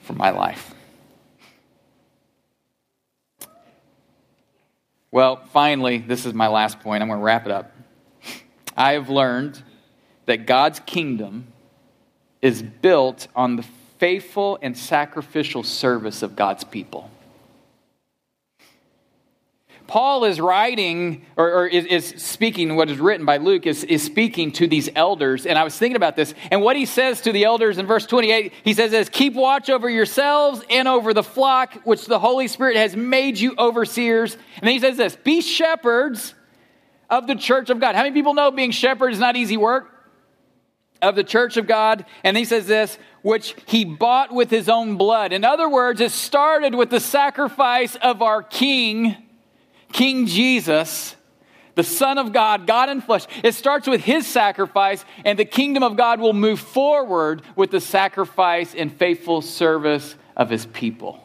for 0.00 0.12
my 0.12 0.30
life. 0.30 0.74
Well, 5.10 5.36
finally, 5.52 5.98
this 5.98 6.26
is 6.26 6.34
my 6.34 6.48
last 6.48 6.80
point. 6.80 7.02
I'm 7.02 7.08
going 7.08 7.20
to 7.20 7.24
wrap 7.24 7.46
it 7.46 7.52
up. 7.52 7.72
I 8.76 8.92
have 8.92 9.08
learned 9.08 9.62
that 10.26 10.44
God's 10.44 10.80
kingdom 10.80 11.46
is 12.42 12.62
built 12.62 13.28
on 13.34 13.56
the 13.56 13.64
faithful 13.96 14.58
and 14.60 14.76
sacrificial 14.76 15.62
service 15.62 16.22
of 16.22 16.36
God's 16.36 16.64
people. 16.64 17.10
Paul 19.88 20.26
is 20.26 20.38
writing 20.38 21.24
or, 21.34 21.50
or 21.50 21.66
is, 21.66 21.86
is, 21.86 22.22
speaking, 22.22 22.76
what 22.76 22.90
is 22.90 22.98
written 22.98 23.24
by 23.24 23.38
Luke 23.38 23.66
is, 23.66 23.84
is 23.84 24.02
speaking 24.02 24.52
to 24.52 24.66
these 24.66 24.90
elders. 24.94 25.46
And 25.46 25.58
I 25.58 25.64
was 25.64 25.76
thinking 25.78 25.96
about 25.96 26.14
this. 26.14 26.34
And 26.50 26.60
what 26.60 26.76
he 26.76 26.84
says 26.84 27.22
to 27.22 27.32
the 27.32 27.44
elders 27.44 27.78
in 27.78 27.86
verse 27.86 28.04
28, 28.04 28.52
he 28.64 28.74
says 28.74 28.90
this 28.90 29.08
Keep 29.08 29.32
watch 29.32 29.70
over 29.70 29.88
yourselves 29.88 30.62
and 30.68 30.86
over 30.86 31.14
the 31.14 31.22
flock, 31.22 31.72
which 31.84 32.04
the 32.04 32.18
Holy 32.18 32.48
Spirit 32.48 32.76
has 32.76 32.94
made 32.94 33.38
you 33.38 33.54
overseers. 33.58 34.34
And 34.56 34.66
then 34.66 34.74
he 34.74 34.78
says 34.78 34.98
this 34.98 35.16
Be 35.16 35.40
shepherds 35.40 36.34
of 37.08 37.26
the 37.26 37.34
church 37.34 37.70
of 37.70 37.80
God. 37.80 37.94
How 37.94 38.02
many 38.02 38.14
people 38.14 38.34
know 38.34 38.50
being 38.50 38.72
shepherd 38.72 39.14
is 39.14 39.18
not 39.18 39.36
easy 39.36 39.56
work? 39.56 39.90
Of 41.00 41.16
the 41.16 41.24
church 41.24 41.56
of 41.56 41.66
God. 41.66 42.04
And 42.24 42.36
he 42.36 42.44
says 42.44 42.66
this, 42.66 42.98
which 43.22 43.54
he 43.64 43.86
bought 43.86 44.34
with 44.34 44.50
his 44.50 44.68
own 44.68 44.98
blood. 44.98 45.32
In 45.32 45.44
other 45.44 45.68
words, 45.68 46.02
it 46.02 46.12
started 46.12 46.74
with 46.74 46.90
the 46.90 47.00
sacrifice 47.00 47.96
of 47.96 48.20
our 48.20 48.42
king 48.42 49.27
King 49.92 50.26
Jesus, 50.26 51.16
the 51.74 51.82
Son 51.82 52.18
of 52.18 52.32
God, 52.32 52.66
God 52.66 52.88
in 52.88 53.00
flesh. 53.00 53.26
It 53.42 53.54
starts 53.54 53.86
with 53.86 54.02
his 54.02 54.26
sacrifice, 54.26 55.04
and 55.24 55.38
the 55.38 55.44
kingdom 55.44 55.82
of 55.82 55.96
God 55.96 56.20
will 56.20 56.32
move 56.32 56.60
forward 56.60 57.42
with 57.56 57.70
the 57.70 57.80
sacrifice 57.80 58.74
and 58.74 58.92
faithful 58.92 59.42
service 59.42 60.14
of 60.36 60.50
his 60.50 60.66
people. 60.66 61.20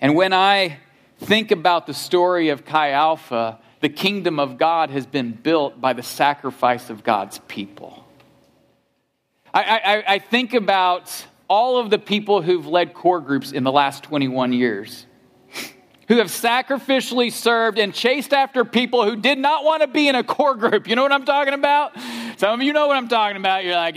And 0.00 0.14
when 0.14 0.32
I 0.32 0.78
think 1.18 1.50
about 1.50 1.86
the 1.86 1.94
story 1.94 2.48
of 2.48 2.64
Chi 2.64 2.92
Alpha, 2.92 3.58
the 3.80 3.88
kingdom 3.88 4.38
of 4.38 4.58
God 4.58 4.90
has 4.90 5.06
been 5.06 5.32
built 5.32 5.80
by 5.80 5.92
the 5.92 6.02
sacrifice 6.02 6.90
of 6.90 7.02
God's 7.02 7.38
people. 7.48 8.04
I, 9.52 9.62
I, 9.62 10.14
I 10.14 10.18
think 10.18 10.54
about 10.54 11.26
all 11.48 11.78
of 11.78 11.90
the 11.90 11.98
people 11.98 12.42
who've 12.42 12.66
led 12.66 12.94
core 12.94 13.20
groups 13.20 13.52
in 13.52 13.64
the 13.64 13.72
last 13.72 14.04
21 14.04 14.52
years 14.52 15.06
who 16.10 16.16
have 16.16 16.26
sacrificially 16.26 17.30
served 17.30 17.78
and 17.78 17.94
chased 17.94 18.32
after 18.32 18.64
people 18.64 19.04
who 19.04 19.14
did 19.14 19.38
not 19.38 19.62
want 19.62 19.80
to 19.80 19.86
be 19.86 20.08
in 20.08 20.16
a 20.16 20.24
core 20.24 20.56
group. 20.56 20.88
You 20.88 20.96
know 20.96 21.04
what 21.04 21.12
I'm 21.12 21.24
talking 21.24 21.54
about? 21.54 21.92
Some 22.36 22.58
of 22.58 22.66
you 22.66 22.72
know 22.72 22.88
what 22.88 22.96
I'm 22.96 23.06
talking 23.06 23.36
about. 23.36 23.62
You're 23.64 23.76
like, 23.76 23.94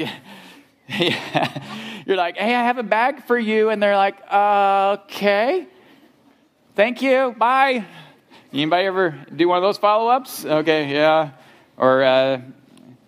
yeah. 0.87 1.63
you're 2.05 2.15
like, 2.15 2.37
hey, 2.37 2.53
I 2.53 2.65
have 2.65 2.77
a 2.77 2.83
bag 2.83 3.25
for 3.25 3.35
you. 3.35 3.71
And 3.71 3.81
they're 3.81 3.97
like, 3.97 4.17
okay. 4.31 5.65
Thank 6.75 7.01
you. 7.01 7.33
Bye. 7.35 7.83
Anybody 8.53 8.85
ever 8.85 9.25
do 9.35 9.47
one 9.47 9.57
of 9.57 9.63
those 9.63 9.79
follow 9.79 10.07
ups? 10.07 10.45
Okay, 10.45 10.93
yeah. 10.93 11.31
Or 11.77 12.03
uh, 12.03 12.41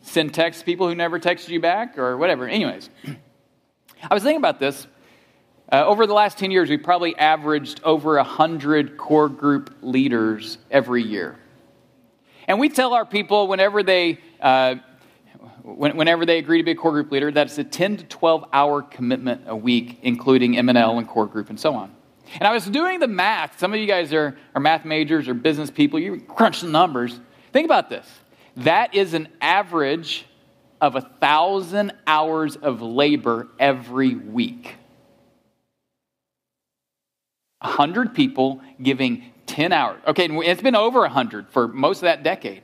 send 0.01 0.33
text 0.33 0.65
people 0.65 0.87
who 0.87 0.95
never 0.95 1.19
texted 1.19 1.49
you 1.49 1.59
back 1.59 1.99
or 1.99 2.17
whatever. 2.17 2.47
Anyways, 2.47 2.89
I 4.09 4.15
was 4.15 4.23
thinking 4.23 4.41
about 4.41 4.59
this 4.59 4.87
uh, 5.71 5.83
over 5.85 6.05
the 6.05 6.13
last 6.13 6.37
10 6.37 6.51
years, 6.51 6.69
we 6.69 6.77
probably 6.77 7.15
averaged 7.17 7.81
over 7.83 8.15
100 8.17 8.97
core 8.97 9.29
group 9.29 9.75
leaders 9.81 10.57
every 10.69 11.03
year. 11.03 11.37
And 12.47 12.59
we 12.59 12.69
tell 12.69 12.93
our 12.93 13.05
people 13.05 13.47
whenever 13.47 13.81
they, 13.81 14.19
uh, 14.39 14.75
whenever 15.63 16.25
they 16.25 16.37
agree 16.37 16.59
to 16.59 16.63
be 16.63 16.71
a 16.71 16.75
core 16.75 16.91
group 16.91 17.11
leader, 17.11 17.31
that 17.31 17.47
it's 17.47 17.57
a 17.57 17.63
10 17.63 17.97
to 17.97 18.03
12 18.05 18.45
hour 18.53 18.83
commitment 18.83 19.41
a 19.47 19.55
week, 19.55 19.99
including 20.03 20.57
M&L 20.57 20.99
and 20.99 21.07
core 21.07 21.25
group 21.25 21.49
and 21.49 21.59
so 21.59 21.73
on. 21.73 21.95
And 22.39 22.47
I 22.47 22.53
was 22.53 22.65
doing 22.65 22.99
the 22.99 23.07
math. 23.07 23.59
Some 23.59 23.73
of 23.73 23.79
you 23.79 23.87
guys 23.87 24.13
are, 24.13 24.37
are 24.53 24.61
math 24.61 24.85
majors 24.85 25.27
or 25.27 25.33
business 25.33 25.71
people. 25.71 25.99
You 25.99 26.19
crunch 26.21 26.61
the 26.61 26.67
numbers. 26.67 27.19
Think 27.51 27.65
about 27.65 27.89
this. 27.89 28.07
That 28.57 28.93
is 28.93 29.13
an 29.13 29.27
average 29.41 30.25
of 30.81 30.95
a 30.95 31.01
thousand 31.01 31.93
hours 32.05 32.55
of 32.55 32.81
labor 32.81 33.47
every 33.59 34.15
week. 34.15 34.75
100 37.65 38.13
people 38.13 38.61
giving 38.81 39.23
10 39.47 39.71
hours. 39.71 40.01
Okay, 40.07 40.27
it's 40.29 40.61
been 40.61 40.75
over 40.75 41.01
100 41.01 41.49
for 41.49 41.67
most 41.67 41.97
of 41.97 42.03
that 42.03 42.23
decade. 42.23 42.63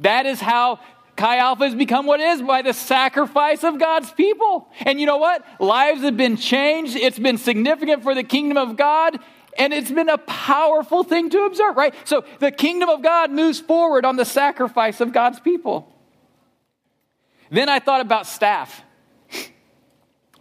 That 0.00 0.26
is 0.26 0.40
how 0.40 0.80
Chi 1.16 1.38
Alpha 1.38 1.64
has 1.64 1.74
become 1.74 2.06
what 2.06 2.20
it 2.20 2.28
is 2.28 2.42
by 2.42 2.62
the 2.62 2.72
sacrifice 2.72 3.64
of 3.64 3.78
God's 3.78 4.12
people. 4.12 4.68
And 4.82 5.00
you 5.00 5.06
know 5.06 5.16
what? 5.16 5.44
Lives 5.60 6.02
have 6.02 6.16
been 6.16 6.36
changed. 6.36 6.94
It's 6.94 7.18
been 7.18 7.38
significant 7.38 8.04
for 8.04 8.14
the 8.14 8.22
kingdom 8.22 8.56
of 8.56 8.76
God. 8.76 9.18
And 9.58 9.72
it's 9.72 9.90
been 9.90 10.08
a 10.08 10.18
powerful 10.18 11.02
thing 11.02 11.30
to 11.30 11.42
observe, 11.42 11.76
right? 11.76 11.92
So 12.04 12.24
the 12.38 12.52
kingdom 12.52 12.88
of 12.88 13.02
God 13.02 13.32
moves 13.32 13.58
forward 13.58 14.04
on 14.04 14.14
the 14.14 14.24
sacrifice 14.24 15.00
of 15.00 15.12
God's 15.12 15.40
people. 15.40 15.92
Then 17.50 17.68
I 17.68 17.80
thought 17.80 18.00
about 18.00 18.28
staff. 18.28 18.82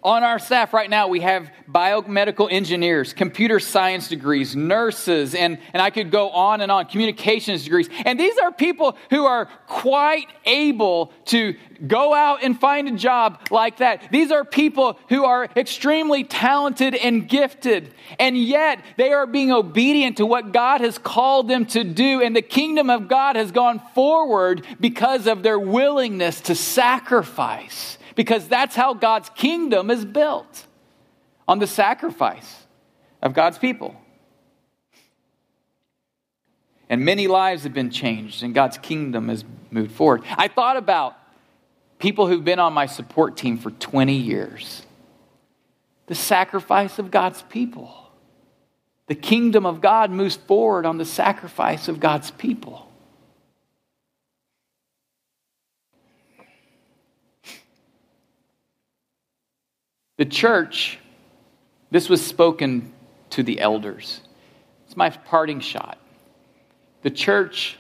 On 0.08 0.24
our 0.24 0.40
staff 0.40 0.74
right 0.74 0.90
now, 0.90 1.10
we 1.10 1.20
have 1.20 1.52
biomedical 1.70 2.48
engineers, 2.50 3.12
computer 3.12 3.60
science 3.60 4.08
degrees, 4.08 4.56
nurses, 4.56 5.36
and, 5.36 5.58
and 5.74 5.82
I 5.82 5.90
could 5.90 6.12
go 6.12 6.30
on 6.30 6.62
and 6.62 6.72
on, 6.72 6.86
communications 6.86 7.66
degrees. 7.66 7.90
And 8.06 8.18
these 8.18 8.38
are 8.38 8.54
people 8.54 8.96
who 9.10 9.26
are 9.26 9.48
quite 9.68 10.28
able 10.46 11.12
to 11.26 11.56
go 11.86 12.14
out 12.14 12.42
and 12.42 12.58
find 12.58 12.88
a 12.88 12.92
job 12.92 13.50
like 13.52 13.80
that. 13.80 14.08
These 14.10 14.32
are 14.32 14.46
people 14.46 14.98
who 15.10 15.26
are 15.26 15.50
extremely 15.58 16.24
talented 16.24 16.96
and 16.96 17.28
gifted, 17.28 17.94
and 18.18 18.38
yet 18.38 18.82
they 18.96 19.12
are 19.12 19.28
being 19.28 19.52
obedient 19.52 20.16
to 20.18 20.26
what 20.26 20.54
God 20.54 20.80
has 20.80 20.98
called 20.98 21.50
them 21.50 21.66
to 21.66 21.84
do. 21.84 22.22
And 22.22 22.34
the 22.34 22.42
kingdom 22.42 22.90
of 22.90 23.10
God 23.10 23.36
has 23.36 23.52
gone 23.52 23.82
forward 23.94 24.66
because 24.80 25.28
of 25.28 25.44
their 25.44 25.60
willingness 25.60 26.40
to 26.44 26.56
sacrifice 26.56 27.97
because 28.18 28.48
that's 28.48 28.76
how 28.76 28.96
God's 28.96 29.30
kingdom 29.30 29.92
is 29.92 30.04
built 30.04 30.66
on 31.48 31.60
the 31.60 31.68
sacrifice 31.68 32.66
of 33.22 33.34
God's 33.34 33.60
people. 33.60 33.96
And 36.90 37.06
many 37.06 37.28
lives 37.28 37.64
have 37.64 37.74
been 37.74 37.92
changed, 37.92 38.42
and 38.42 38.56
God's 38.56 38.80
kingdom 38.80 39.28
has 39.30 39.46
moved 39.70 39.92
forward. 39.92 40.24
I 40.32 40.48
thought 40.48 40.78
about 40.78 41.16
people 42.00 42.28
who've 42.28 42.44
been 42.44 42.60
on 42.60 42.74
my 42.74 42.88
support 42.88 43.38
team 43.38 43.60
for 43.60 43.70
20 43.70 44.14
years. 44.14 44.82
The 46.08 46.16
sacrifice 46.16 46.98
of 46.98 47.12
God's 47.12 47.44
people. 47.44 47.94
The 49.06 49.16
kingdom 49.16 49.66
of 49.66 49.80
God 49.80 50.10
moves 50.10 50.38
forward 50.38 50.88
on 50.88 50.98
the 50.98 51.06
sacrifice 51.06 51.88
of 51.88 52.00
God's 52.00 52.32
people. 52.32 52.87
The 60.18 60.26
church, 60.26 61.00
this 61.92 62.10
was 62.10 62.26
spoken 62.26 62.92
to 63.32 63.44
the 63.44 63.60
elders. 63.60 64.22
It's 64.86 64.98
my 64.98 65.10
parting 65.10 65.60
shot. 65.60 65.98
The 67.04 67.12
church 67.12 67.78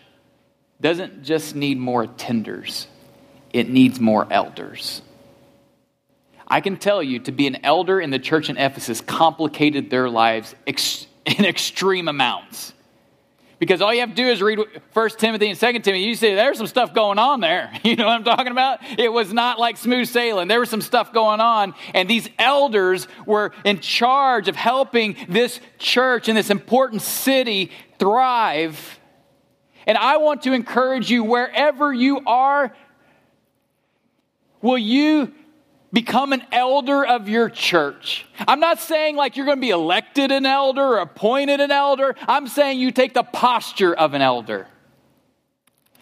doesn't 0.79 1.23
just 1.23 1.55
need 1.55 1.79
more 1.79 2.05
attenders, 2.05 2.85
it 3.51 3.69
needs 3.69 3.99
more 3.99 4.27
elders. 4.31 5.01
I 6.47 6.61
can 6.61 6.77
tell 6.77 7.03
you 7.03 7.19
to 7.19 7.31
be 7.33 7.47
an 7.47 7.57
elder 7.65 7.99
in 7.99 8.09
the 8.09 8.19
church 8.19 8.49
in 8.49 8.55
Ephesus 8.55 9.01
complicated 9.01 9.89
their 9.89 10.09
lives 10.09 10.55
ex- 10.65 11.05
in 11.25 11.43
extreme 11.43 12.07
amounts. 12.07 12.73
Because 13.59 13.81
all 13.81 13.91
you 13.91 14.01
have 14.01 14.09
to 14.09 14.15
do 14.15 14.27
is 14.27 14.41
read 14.41 14.59
1 14.93 15.09
Timothy 15.17 15.49
and 15.49 15.59
2 15.59 15.65
Timothy. 15.79 16.01
You 16.01 16.15
see, 16.15 16.35
there's 16.35 16.59
some 16.59 16.67
stuff 16.67 16.93
going 16.93 17.17
on 17.17 17.39
there. 17.39 17.71
You 17.83 17.95
know 17.95 18.05
what 18.05 18.15
I'm 18.15 18.23
talking 18.25 18.51
about? 18.51 18.79
It 18.99 19.11
was 19.11 19.31
not 19.31 19.59
like 19.59 19.77
smooth 19.77 20.07
sailing. 20.07 20.49
There 20.49 20.59
was 20.59 20.69
some 20.69 20.81
stuff 20.81 21.13
going 21.13 21.39
on. 21.39 21.73
And 21.93 22.09
these 22.09 22.29
elders 22.37 23.07
were 23.25 23.53
in 23.63 23.79
charge 23.79 24.49
of 24.49 24.57
helping 24.57 25.15
this 25.29 25.61
church 25.79 26.27
in 26.27 26.35
this 26.35 26.49
important 26.49 27.01
city 27.01 27.71
thrive. 27.97 28.99
And 29.87 29.97
I 29.97 30.17
want 30.17 30.43
to 30.43 30.51
encourage 30.51 31.09
you, 31.09 31.23
wherever 31.23 31.93
you 31.93 32.19
are, 32.25 32.75
will 34.61 34.77
you 34.77 35.33
Become 35.93 36.33
an 36.33 36.43
elder 36.51 37.05
of 37.05 37.29
your 37.29 37.49
church. 37.49 38.25
I'm 38.45 38.59
not 38.59 38.79
saying 38.79 39.15
like 39.15 39.37
you're 39.37 39.45
going 39.45 39.57
to 39.57 39.61
be 39.61 39.69
elected 39.69 40.31
an 40.31 40.45
elder 40.45 40.83
or 40.83 40.97
appointed 40.97 41.61
an 41.61 41.71
elder. 41.71 42.13
I'm 42.27 42.47
saying 42.47 42.79
you 42.79 42.91
take 42.91 43.13
the 43.13 43.23
posture 43.23 43.93
of 43.93 44.13
an 44.13 44.21
elder. 44.21 44.67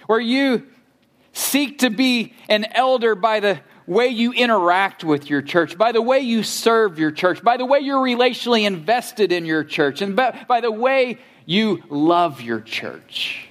Where 0.07 0.19
you 0.19 0.65
seek 1.33 1.79
to 1.79 1.89
be 1.89 2.33
an 2.49 2.65
elder 2.71 3.13
by 3.13 3.39
the 3.41 3.59
way 3.85 4.07
you 4.07 4.31
interact 4.31 5.03
with 5.03 5.29
your 5.29 5.43
church, 5.43 5.77
by 5.77 5.91
the 5.91 6.01
way 6.01 6.19
you 6.19 6.41
serve 6.41 6.97
your 6.97 7.11
church, 7.11 7.43
by 7.43 7.57
the 7.57 7.65
way 7.65 7.79
you're 7.79 8.03
relationally 8.03 8.65
invested 8.65 9.31
in 9.31 9.45
your 9.45 9.63
church, 9.63 10.01
and 10.01 10.15
by, 10.15 10.61
the 10.61 10.71
way 10.71 11.19
you 11.45 11.83
love 11.89 12.41
your 12.41 12.61
church. 12.61 13.47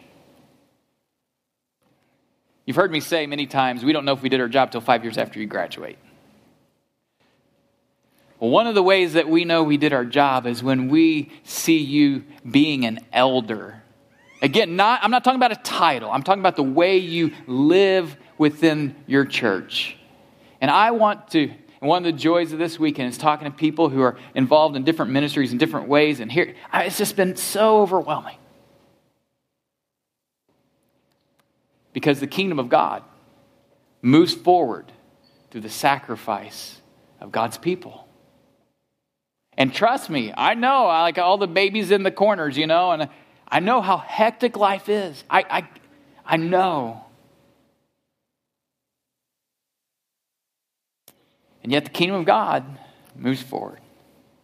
You've 2.67 2.77
heard 2.77 2.91
me 2.91 3.01
say 3.01 3.27
many 3.27 3.47
times, 3.47 3.85
we 3.85 3.93
don't 3.93 4.05
know 4.05 4.13
if 4.13 4.23
we 4.23 4.29
did 4.29 4.41
our 4.41 4.49
job 4.49 4.73
till 4.73 4.81
five 4.81 5.05
years 5.05 5.19
after 5.19 5.39
you 5.39 5.47
graduate. 5.47 5.99
Well, 8.41 8.51
one 8.51 8.67
of 8.67 8.75
the 8.75 8.83
ways 8.83 9.13
that 9.13 9.29
we 9.29 9.45
know 9.45 9.63
we 9.63 9.77
did 9.77 9.93
our 9.93 10.05
job 10.05 10.47
is 10.47 10.63
when 10.63 10.89
we 10.89 11.33
see 11.45 11.79
you 11.79 12.25
being 12.49 12.85
an 12.85 13.01
elder. 13.13 13.83
Again, 14.43 14.77
not, 14.77 15.03
I'm 15.03 15.11
not 15.11 15.25
talking 15.25 15.39
about 15.39 15.53
a 15.53 15.63
title, 15.63 16.11
I'm 16.11 16.23
talking 16.23 16.43
about 16.43 16.57
the 16.57 16.63
way 16.63 16.99
you 16.99 17.33
live 17.47 18.17
within 18.37 18.97
your 19.07 19.25
church. 19.25 19.97
And 20.61 20.71
I 20.71 20.91
want 20.91 21.29
to, 21.33 21.51
and 21.81 21.89
one 21.89 22.05
of 22.05 22.13
the 22.13 22.19
joys 22.19 22.53
of 22.53 22.59
this 22.59 22.79
weekend 22.79 23.11
is 23.11 23.19
talking 23.19 23.45
to 23.45 23.57
people 23.57 23.89
who 23.89 24.01
are 24.01 24.19
involved 24.35 24.77
in 24.77 24.85
different 24.85 25.13
ministries 25.13 25.53
in 25.53 25.59
different 25.59 25.89
ways. 25.89 26.21
And 26.21 26.33
here, 26.33 26.55
it's 26.73 26.99
just 26.99 27.15
been 27.17 27.37
so 27.37 27.83
overwhelming. 27.83 28.39
Because 31.93 32.21
the 32.21 32.27
kingdom 32.27 32.59
of 32.59 32.69
God 32.69 33.05
moves 34.03 34.35
forward 34.35 34.91
through 35.51 35.61
the 35.61 35.71
sacrifice 35.71 36.81
of 37.21 37.31
God's 37.31 37.57
people. 37.59 38.04
And 39.57 39.73
trust 39.73 40.11
me, 40.11 40.33
I 40.37 40.55
know, 40.55 40.87
I 40.87 41.03
like 41.03 41.19
all 41.19 41.39
the 41.39 41.47
babies 41.47 41.91
in 41.91 42.03
the 42.03 42.11
corners, 42.11 42.57
you 42.57 42.67
know, 42.67 42.91
and 42.91 43.09
I 43.49 43.61
know 43.61 43.81
how 43.81 43.99
hectic 43.99 44.57
life 44.57 44.89
is. 44.89 45.23
I, 45.31 45.45
I, 45.49 45.69
I 46.25 46.37
know. 46.37 47.05
And 51.63 51.73
yet 51.73 51.85
the 51.85 51.91
kingdom 51.91 52.21
of 52.21 52.27
God 52.27 52.65
moves 53.17 53.43
forward 53.43 53.81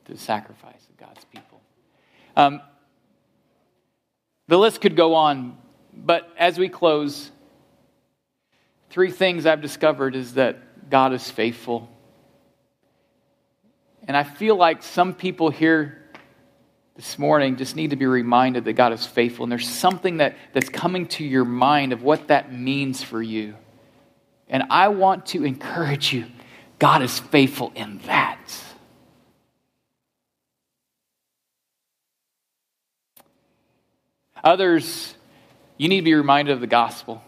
to 0.06 0.12
the 0.12 0.18
sacrifice 0.18 0.86
of 0.88 0.96
God's 0.96 1.24
people. 1.24 1.60
Um, 2.36 2.60
the 4.46 4.58
list 4.58 4.80
could 4.80 4.96
go 4.96 5.14
on, 5.14 5.58
but 5.92 6.30
as 6.38 6.58
we 6.58 6.68
close, 6.68 7.30
three 8.90 9.10
things 9.10 9.44
I've 9.44 9.60
discovered 9.60 10.14
is 10.14 10.34
that 10.34 10.88
God 10.88 11.12
is 11.12 11.28
faithful 11.30 11.88
and 14.08 14.16
I 14.16 14.24
feel 14.24 14.56
like 14.56 14.82
some 14.82 15.14
people 15.14 15.50
here 15.50 16.00
this 16.96 17.18
morning 17.18 17.56
just 17.56 17.76
need 17.76 17.90
to 17.90 17.96
be 17.96 18.06
reminded 18.06 18.64
that 18.64 18.74
God 18.74 18.92
is 18.92 19.06
faithful. 19.06 19.44
And 19.44 19.52
there's 19.52 19.68
something 19.68 20.18
that, 20.18 20.36
that's 20.52 20.68
coming 20.68 21.06
to 21.08 21.24
your 21.24 21.44
mind 21.44 21.92
of 21.92 22.02
what 22.02 22.28
that 22.28 22.52
means 22.52 23.02
for 23.02 23.22
you. 23.22 23.54
And 24.48 24.64
I 24.70 24.88
want 24.88 25.26
to 25.26 25.44
encourage 25.44 26.12
you 26.12 26.26
God 26.78 27.02
is 27.02 27.18
faithful 27.18 27.72
in 27.74 27.98
that. 28.06 28.38
Others, 34.42 35.14
you 35.76 35.88
need 35.88 35.98
to 35.98 36.04
be 36.04 36.14
reminded 36.14 36.52
of 36.52 36.60
the 36.60 36.66
gospel. 36.66 37.22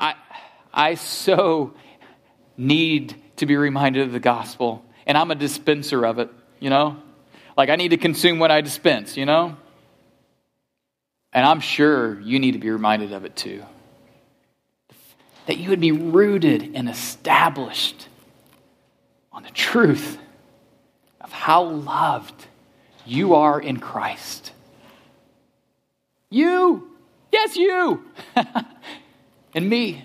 I, 0.00 0.14
I 0.72 0.94
so 0.96 1.74
need 2.56 3.14
to 3.38 3.46
be 3.46 3.56
reminded 3.56 4.02
of 4.02 4.12
the 4.12 4.20
gospel. 4.20 4.84
And 5.06 5.16
I'm 5.16 5.30
a 5.30 5.34
dispenser 5.34 6.04
of 6.06 6.18
it, 6.18 6.30
you 6.60 6.70
know? 6.70 6.96
Like 7.56 7.70
I 7.70 7.76
need 7.76 7.88
to 7.88 7.96
consume 7.96 8.38
what 8.38 8.50
I 8.50 8.60
dispense, 8.60 9.16
you 9.16 9.26
know? 9.26 9.56
And 11.32 11.44
I'm 11.44 11.60
sure 11.60 12.20
you 12.20 12.38
need 12.38 12.52
to 12.52 12.58
be 12.58 12.70
reminded 12.70 13.12
of 13.12 13.24
it 13.24 13.36
too. 13.36 13.64
That 15.46 15.58
you 15.58 15.70
would 15.70 15.80
be 15.80 15.92
rooted 15.92 16.72
and 16.74 16.88
established 16.88 18.08
on 19.32 19.42
the 19.42 19.50
truth 19.50 20.18
of 21.20 21.32
how 21.32 21.64
loved 21.64 22.46
you 23.06 23.34
are 23.34 23.60
in 23.60 23.78
Christ. 23.78 24.52
You, 26.30 26.90
yes, 27.32 27.56
you, 27.56 28.04
and 29.54 29.68
me. 29.68 30.04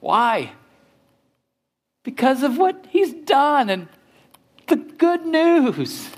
Why? 0.00 0.52
Because 2.06 2.44
of 2.44 2.56
what 2.56 2.86
he's 2.88 3.12
done 3.12 3.68
and 3.68 3.88
the 4.68 4.76
good 4.76 5.26
news. 5.26 6.08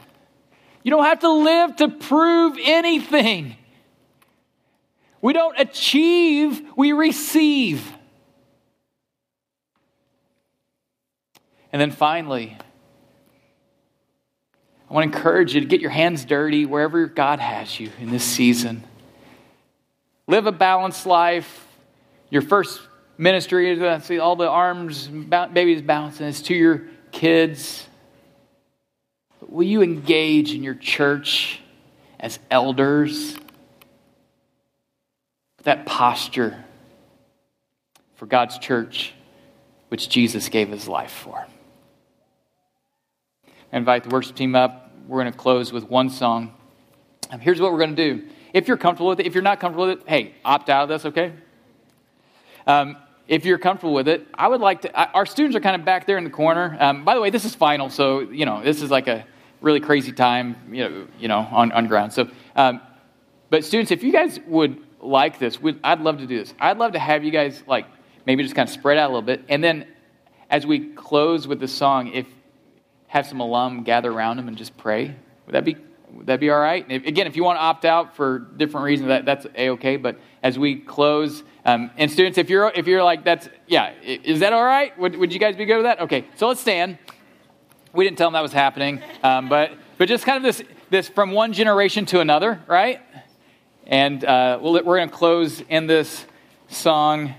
You 0.83 0.91
don't 0.91 1.05
have 1.05 1.21
to 1.21 1.31
live 1.31 1.77
to 1.77 1.89
prove 1.89 2.59
anything. 2.63 3.57
We 5.23 5.33
don't 5.33 5.59
achieve, 5.59 6.61
we 6.77 6.93
receive. 6.93 7.91
And 11.73 11.81
then 11.81 11.91
finally, 11.91 12.59
I 14.91 14.93
want 14.93 15.11
to 15.11 15.17
encourage 15.17 15.55
you 15.55 15.63
to 15.63 15.67
get 15.67 15.81
your 15.81 15.91
hands 15.91 16.27
dirty 16.27 16.67
wherever 16.67 17.07
God 17.07 17.41
has 17.41 17.81
you 17.81 17.91
in 17.99 18.11
this 18.11 18.25
season. 18.25 18.85
Live 20.27 20.47
a 20.47 20.53
balanced 20.53 21.07
life. 21.07 21.67
Your 22.29 22.43
first 22.43 22.83
ministry, 23.19 23.85
I 23.85 23.99
see 23.99 24.19
all 24.19 24.37
the 24.37 24.49
arms, 24.49 25.09
babies 25.09 25.83
bouncing. 25.83 26.27
It's 26.27 26.41
to 26.43 26.55
your 26.55 26.83
kids. 27.11 27.87
But 29.41 29.53
will 29.53 29.67
you 29.67 29.83
engage 29.83 30.55
in 30.55 30.63
your 30.63 30.77
church 30.77 31.61
as 32.19 32.39
elders? 32.51 33.37
That 35.65 35.85
posture 35.85 36.65
for 38.15 38.27
God's 38.27 38.59
church, 38.59 39.13
which 39.89 40.09
Jesus 40.09 40.49
gave 40.49 40.69
his 40.69 40.89
life 40.89 41.11
for. 41.11 41.47
I 43.73 43.77
invite 43.77 44.05
the 44.05 44.11
worship 44.11 44.35
team 44.35 44.55
up. 44.55 44.91
We're 45.07 45.21
going 45.21 45.33
to 45.33 45.39
close 45.39 45.73
with 45.73 45.85
one 45.85 46.09
song. 46.11 46.55
Um, 47.31 47.41
here's 47.41 47.61
what 47.61 47.73
we're 47.73 47.79
going 47.79 47.97
to 47.97 48.15
do. 48.15 48.29
If 48.55 48.67
you're 48.67 48.79
comfortable 48.79 49.09
with 49.09 49.21
it, 49.21 49.27
if 49.27 49.35
you're 49.35 49.43
not 49.43 49.61
comfortable 49.61 49.89
with 49.89 50.01
it, 50.01 50.09
hey, 50.09 50.35
opt 50.45 50.71
out 50.71 50.85
of 50.85 50.89
this, 50.89 51.05
okay? 51.07 51.33
Um, 52.67 52.97
if 53.29 53.45
you're 53.45 53.59
comfortable 53.59 53.95
with 53.95 54.09
it, 54.09 54.27
I 54.35 54.49
would 54.49 54.61
like 54.61 54.83
to. 54.83 55.13
Our 55.13 55.27
students 55.27 55.57
are 55.57 55.61
kind 55.61 55.77
of 55.77 55.85
back 55.85 56.07
there 56.07 56.19
in 56.19 56.25
the 56.25 56.31
corner. 56.31 56.77
Um, 56.81 57.05
by 57.05 57.15
the 57.15 57.21
way, 57.21 57.31
this 57.31 57.45
is 57.45 57.55
final, 57.55 57.91
so 57.91 58.21
you 58.21 58.47
know 58.47 58.63
this 58.63 58.83
is 58.83 58.91
like 58.91 59.07
a 59.07 59.27
really 59.61 59.81
crazy 59.81 60.13
time, 60.13 60.57
you 60.71 60.89
know, 60.89 61.07
you 61.19 61.29
know, 61.29 61.39
on, 61.39 61.73
on 61.73 61.87
ground. 61.89 62.13
So, 62.13 62.29
um, 62.57 62.81
but 63.51 63.65
students, 63.65 63.91
if 63.91 64.03
you 64.03 64.13
guys 64.13 64.39
would 64.47 64.81
like 65.01 65.39
this, 65.39 65.59
I'd 65.85 66.01
love 66.01 66.19
to 66.19 66.27
do 66.27 66.39
this. 66.39 66.55
I'd 66.59 66.79
love 66.79 66.93
to 66.93 66.99
have 66.99 67.23
you 67.23 67.31
guys 67.31 67.63
like 67.67 67.87
maybe 68.25 68.43
just 68.43 68.55
kind 68.55 68.69
of 68.69 68.73
spread 68.73 68.99
out 68.99 69.11
a 69.11 69.13
little 69.13 69.23
bit, 69.23 69.45
and 69.49 69.63
then 69.63 69.87
as 70.51 70.67
we 70.67 70.89
close 70.95 71.47
with 71.47 71.61
the 71.61 71.69
song, 71.69 72.09
if 72.09 72.27
have 73.09 73.27
some 73.27 73.41
alum 73.41 73.83
gather 73.83 74.13
around 74.13 74.37
them 74.37 74.49
and 74.49 74.57
just 74.57 74.77
pray. 74.77 75.15
Would 75.47 75.55
that 75.55 75.65
be 75.65 75.77
Would 76.13 76.27
that 76.27 76.41
be 76.41 76.51
all 76.51 76.61
right? 76.61 76.85
If, 76.89 77.07
again, 77.07 77.27
if 77.27 77.37
you 77.37 77.45
want 77.45 77.59
to 77.59 77.63
opt 77.63 77.85
out 77.85 78.17
for 78.17 78.39
different 78.39 78.85
reasons, 78.85 79.09
that, 79.09 79.25
that's 79.25 79.47
a 79.55 79.71
okay. 79.71 79.97
But 79.97 80.19
as 80.43 80.59
we 80.59 80.77
close, 80.77 81.43
um, 81.65 81.91
and 81.97 82.11
students, 82.11 82.39
if 82.39 82.49
you're 82.51 82.73
if 82.75 82.87
you're 82.87 83.05
like 83.05 83.25
that's 83.25 83.49
yeah, 83.67 83.93
is 84.03 84.41
that 84.41 84.53
all 84.53 84.65
right? 84.65 84.99
Would, 84.99 85.17
would 85.17 85.33
you 85.33 85.39
guys 85.39 85.57
be 85.57 85.65
good 85.65 85.77
with 85.77 85.85
that? 85.85 86.01
Okay, 86.01 86.25
so 86.37 86.49
let's 86.49 86.61
stand. 86.61 86.99
We 87.93 88.05
didn't 88.05 88.19
tell 88.19 88.29
them 88.29 88.35
that 88.35 88.43
was 88.43 88.53
happening, 88.53 89.03
um, 89.23 89.49
but 89.49 89.73
but 89.99 90.09
just 90.09 90.25
kind 90.25 90.37
of 90.37 90.43
this 90.43 90.63
this 90.91 91.09
from 91.09 91.33
one 91.33 91.53
generation 91.53 92.07
to 92.07 92.21
another, 92.21 92.63
right? 92.67 93.01
And 93.87 94.25
uh, 94.25 94.59
we'll, 94.61 94.75
we're 94.75 94.99
going 94.99 95.09
to 95.09 95.15
close 95.15 95.63
in 95.63 95.87
this 95.87 96.27
song, 96.69 97.35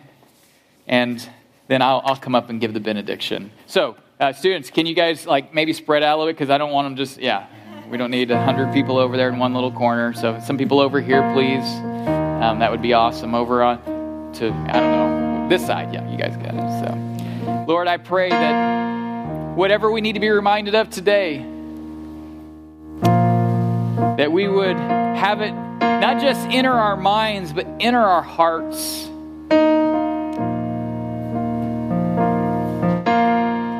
and 0.87 1.27
then 1.67 1.81
I'll, 1.81 2.01
I'll 2.03 2.15
come 2.15 2.33
up 2.33 2.49
and 2.49 2.59
give 2.59 2.73
the 2.73 2.79
benediction. 2.79 3.51
So, 3.67 3.95
uh, 4.19 4.33
students, 4.33 4.69
can 4.69 4.85
you 4.85 4.95
guys 4.95 5.25
like 5.25 5.53
maybe 5.53 5.73
spread 5.73 6.03
out 6.03 6.15
a 6.15 6.17
little 6.17 6.29
bit 6.31 6.37
because 6.37 6.49
I 6.49 6.57
don't 6.57 6.71
want 6.71 6.87
them 6.87 6.95
just 6.95 7.19
yeah. 7.19 7.47
We 7.89 7.97
don't 7.97 8.11
need 8.11 8.29
a 8.29 8.43
hundred 8.43 8.71
people 8.71 8.99
over 8.99 9.17
there 9.17 9.29
in 9.29 9.39
one 9.39 9.55
little 9.55 9.71
corner. 9.71 10.13
So 10.13 10.39
some 10.45 10.59
people 10.59 10.79
over 10.79 11.01
here, 11.01 11.23
please. 11.33 11.63
Um, 11.63 12.59
that 12.59 12.69
would 12.69 12.83
be 12.83 12.93
awesome. 12.93 13.33
Over 13.33 13.63
on 13.63 13.81
to 14.35 14.51
I 14.51 14.79
don't 14.79 14.91
know 14.91 15.47
this 15.49 15.65
side. 15.65 15.91
Yeah, 15.91 16.07
you 16.07 16.15
guys 16.15 16.37
got 16.37 16.53
it. 16.53 16.85
So, 16.85 17.65
Lord, 17.67 17.87
I 17.87 17.97
pray 17.97 18.29
that 18.29 19.55
whatever 19.55 19.89
we 19.89 20.01
need 20.01 20.13
to 20.13 20.19
be 20.19 20.29
reminded 20.29 20.75
of 20.75 20.91
today, 20.91 21.39
that 23.01 24.31
we 24.31 24.47
would 24.47 24.77
have 24.77 25.41
it 25.41 25.53
not 25.81 26.21
just 26.21 26.41
enter 26.49 26.71
our 26.71 26.95
minds, 26.95 27.51
but 27.53 27.65
enter 27.79 27.99
our 27.99 28.21
hearts. 28.21 29.09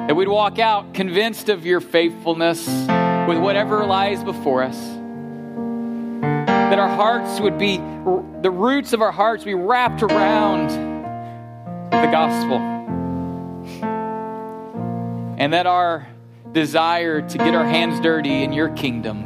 That 0.07 0.15
we'd 0.15 0.27
walk 0.27 0.57
out 0.57 0.95
convinced 0.95 1.49
of 1.49 1.63
your 1.63 1.79
faithfulness 1.79 2.67
with 3.27 3.37
whatever 3.37 3.85
lies 3.85 4.23
before 4.23 4.63
us. 4.63 4.77
That 6.21 6.79
our 6.79 6.87
hearts 6.87 7.39
would 7.39 7.57
be, 7.57 7.77
the 7.77 8.51
roots 8.51 8.93
of 8.93 9.01
our 9.01 9.11
hearts 9.11 9.43
be 9.43 9.53
wrapped 9.53 10.03
around 10.03 10.69
the 11.91 12.09
gospel. 12.11 12.57
And 15.37 15.53
that 15.53 15.65
our 15.65 16.07
desire 16.51 17.21
to 17.21 17.37
get 17.37 17.55
our 17.55 17.65
hands 17.65 17.99
dirty 18.01 18.43
in 18.43 18.53
your 18.53 18.69
kingdom 18.69 19.23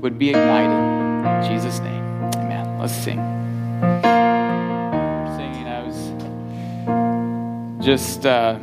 would 0.00 0.18
be 0.18 0.30
ignited. 0.30 0.70
In 0.70 1.42
Jesus' 1.52 1.80
name, 1.80 2.04
amen. 2.36 2.78
Let's 2.78 2.92
sing. 2.92 3.18
Singing, 5.36 5.66
I 5.68 5.82
was 5.86 7.84
just. 7.84 8.24
Uh, 8.26 8.58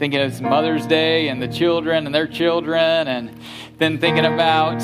thinking 0.00 0.18
it's 0.18 0.40
Mother's 0.40 0.86
Day 0.86 1.28
and 1.28 1.42
the 1.42 1.46
children 1.46 2.06
and 2.06 2.14
their 2.14 2.26
children, 2.26 3.06
and 3.06 3.38
then 3.76 3.98
thinking 3.98 4.24
about 4.24 4.80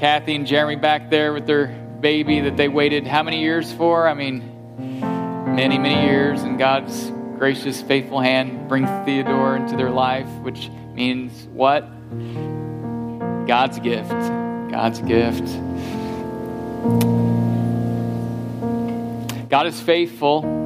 Kathy 0.00 0.34
and 0.34 0.46
Jeremy 0.46 0.76
back 0.76 1.10
there 1.10 1.34
with 1.34 1.46
their 1.46 1.66
baby 2.00 2.40
that 2.40 2.56
they 2.56 2.68
waited 2.68 3.06
how 3.06 3.22
many 3.22 3.42
years 3.42 3.70
for? 3.74 4.08
I 4.08 4.14
mean, 4.14 4.40
many, 5.54 5.76
many 5.76 6.06
years, 6.06 6.40
and 6.40 6.58
God's 6.58 7.10
gracious, 7.38 7.82
faithful 7.82 8.18
hand 8.18 8.66
brings 8.66 8.88
Theodore 9.04 9.56
into 9.56 9.76
their 9.76 9.90
life, 9.90 10.28
which 10.40 10.70
means 10.94 11.46
what? 11.52 11.82
God's 13.46 13.78
gift. 13.78 14.08
God's 14.70 15.00
gift. 15.02 15.48
God 19.50 19.66
is 19.66 19.78
faithful. 19.82 20.65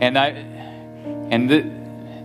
And 0.00 0.18
I, 0.18 0.28
and 1.30 1.48
the, 1.48 1.70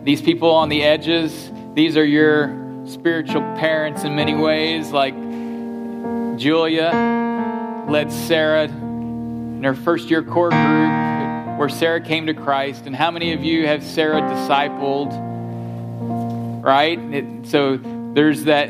these 0.03 0.21
people 0.21 0.51
on 0.51 0.69
the 0.69 0.83
edges, 0.83 1.51
these 1.73 1.97
are 1.97 2.05
your 2.05 2.85
spiritual 2.87 3.41
parents 3.57 4.03
in 4.03 4.15
many 4.15 4.33
ways. 4.33 4.91
Like 4.91 5.13
Julia 6.37 7.85
led 7.89 8.11
Sarah 8.11 8.65
in 8.65 9.63
her 9.63 9.75
first 9.75 10.09
year 10.09 10.23
core 10.23 10.49
group, 10.49 11.59
where 11.59 11.69
Sarah 11.69 12.01
came 12.01 12.27
to 12.27 12.33
Christ. 12.33 12.85
And 12.85 12.95
how 12.95 13.11
many 13.11 13.33
of 13.33 13.43
you 13.43 13.67
have 13.67 13.83
Sarah 13.83 14.21
discipled? 14.21 15.11
Right? 16.63 16.97
It, 16.99 17.47
so 17.47 17.77
there's 18.13 18.45
that 18.45 18.69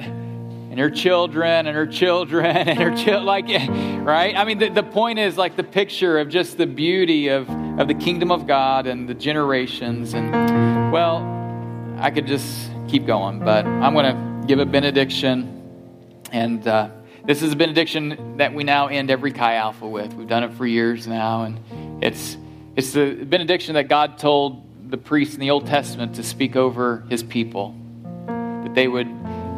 and 0.75 0.81
her 0.81 0.89
children 0.89 1.67
and 1.67 1.77
her 1.77 1.87
children 1.87 2.45
and 2.67 2.77
her 2.77 2.93
children 2.93 3.23
like 3.23 3.45
right? 4.05 4.35
I 4.35 4.43
mean 4.43 4.57
the, 4.57 4.67
the 4.67 4.83
point 4.83 5.19
is 5.19 5.37
like 5.37 5.55
the 5.55 5.63
picture 5.63 6.19
of 6.19 6.27
just 6.27 6.57
the 6.57 6.67
beauty 6.67 7.29
of 7.29 7.49
of 7.79 7.87
the 7.87 7.93
kingdom 7.93 8.29
of 8.29 8.45
god 8.45 8.85
and 8.85 9.07
the 9.07 9.13
generations. 9.13 10.13
And 10.13 10.91
well 10.91 11.31
i 11.97 12.11
could 12.11 12.27
just 12.27 12.69
keep 12.89 13.05
going 13.05 13.39
but 13.39 13.65
i'm 13.65 13.93
going 13.93 14.13
to 14.13 14.47
give 14.47 14.59
a 14.59 14.65
benediction. 14.65 15.61
And 16.33 16.67
uh, 16.67 16.89
this 17.23 17.41
is 17.41 17.53
a 17.53 17.55
benediction 17.55 18.35
that 18.35 18.53
we 18.53 18.65
now 18.65 18.87
end 18.87 19.09
every 19.09 19.31
chi 19.31 19.55
alpha 19.55 19.87
with. 19.87 20.13
We've 20.13 20.27
done 20.27 20.43
it 20.43 20.53
for 20.55 20.67
years 20.67 21.07
now 21.07 21.43
and 21.43 22.03
it's 22.03 22.35
it's 22.75 22.91
the 22.91 23.13
benediction 23.13 23.75
that 23.75 23.87
god 23.87 24.17
told 24.17 24.91
the 24.91 24.97
priests 24.97 25.35
in 25.35 25.39
the 25.39 25.51
old 25.51 25.67
testament 25.67 26.15
to 26.15 26.23
speak 26.23 26.57
over 26.57 27.05
his 27.09 27.23
people 27.23 27.73
that 28.27 28.73
they 28.75 28.89
would 28.89 29.07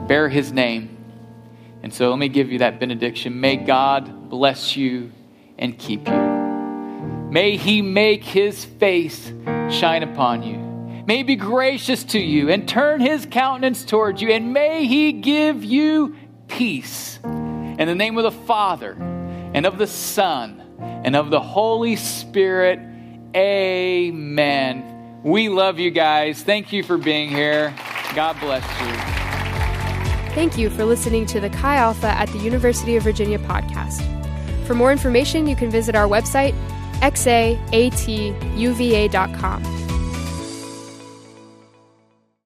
bear 0.08 0.30
his 0.30 0.52
name 0.52 0.97
and 1.88 1.94
so 1.94 2.10
let 2.10 2.20
me 2.20 2.28
give 2.28 2.52
you 2.52 2.60
that 2.60 2.82
benediction. 2.82 3.40
May 3.40 3.56
God 3.56 4.30
bless 4.30 4.76
you 4.76 5.10
and 5.58 5.80
keep 5.80 6.06
you. 6.06 6.18
May 7.32 7.56
he 7.56 7.82
make 7.82 8.26
his 8.26 8.66
face 8.66 9.32
shine 9.70 10.04
upon 10.04 10.44
you. 10.44 10.58
May 11.08 11.24
be 11.24 11.38
gracious 11.38 12.04
to 12.04 12.20
you 12.20 12.50
and 12.50 12.68
turn 12.68 13.00
his 13.00 13.26
countenance 13.26 13.86
towards 13.86 14.22
you. 14.22 14.32
And 14.32 14.52
may 14.52 14.86
he 14.86 15.14
give 15.14 15.64
you 15.64 16.18
peace. 16.50 17.20
In 17.24 17.86
the 17.86 17.96
name 17.96 18.18
of 18.18 18.24
the 18.24 18.32
Father 18.46 18.92
and 19.54 19.66
of 19.66 19.78
the 19.78 19.88
Son 19.88 20.62
and 21.06 21.16
of 21.16 21.30
the 21.30 21.40
Holy 21.40 21.96
Spirit. 21.96 22.80
Amen. 23.34 25.22
We 25.24 25.48
love 25.48 25.80
you 25.80 25.92
guys. 25.92 26.44
Thank 26.44 26.74
you 26.74 26.84
for 26.84 26.98
being 26.98 27.30
here. 27.30 27.74
God 28.14 28.38
bless 28.42 28.66
you. 28.82 29.17
Thank 30.38 30.54
you 30.56 30.70
for 30.70 30.86
listening 30.86 31.26
to 31.28 31.40
the 31.40 31.50
Chi 31.50 31.78
Alpha 31.78 32.10
at 32.10 32.30
the 32.30 32.38
University 32.38 32.96
of 32.96 33.02
Virginia 33.02 33.40
podcast. 33.40 34.04
For 34.68 34.76
more 34.76 34.92
information, 34.92 35.48
you 35.48 35.56
can 35.56 35.72
visit 35.72 35.96
our 35.96 36.08
website, 36.08 36.54
xaatuva.com. 37.02 39.77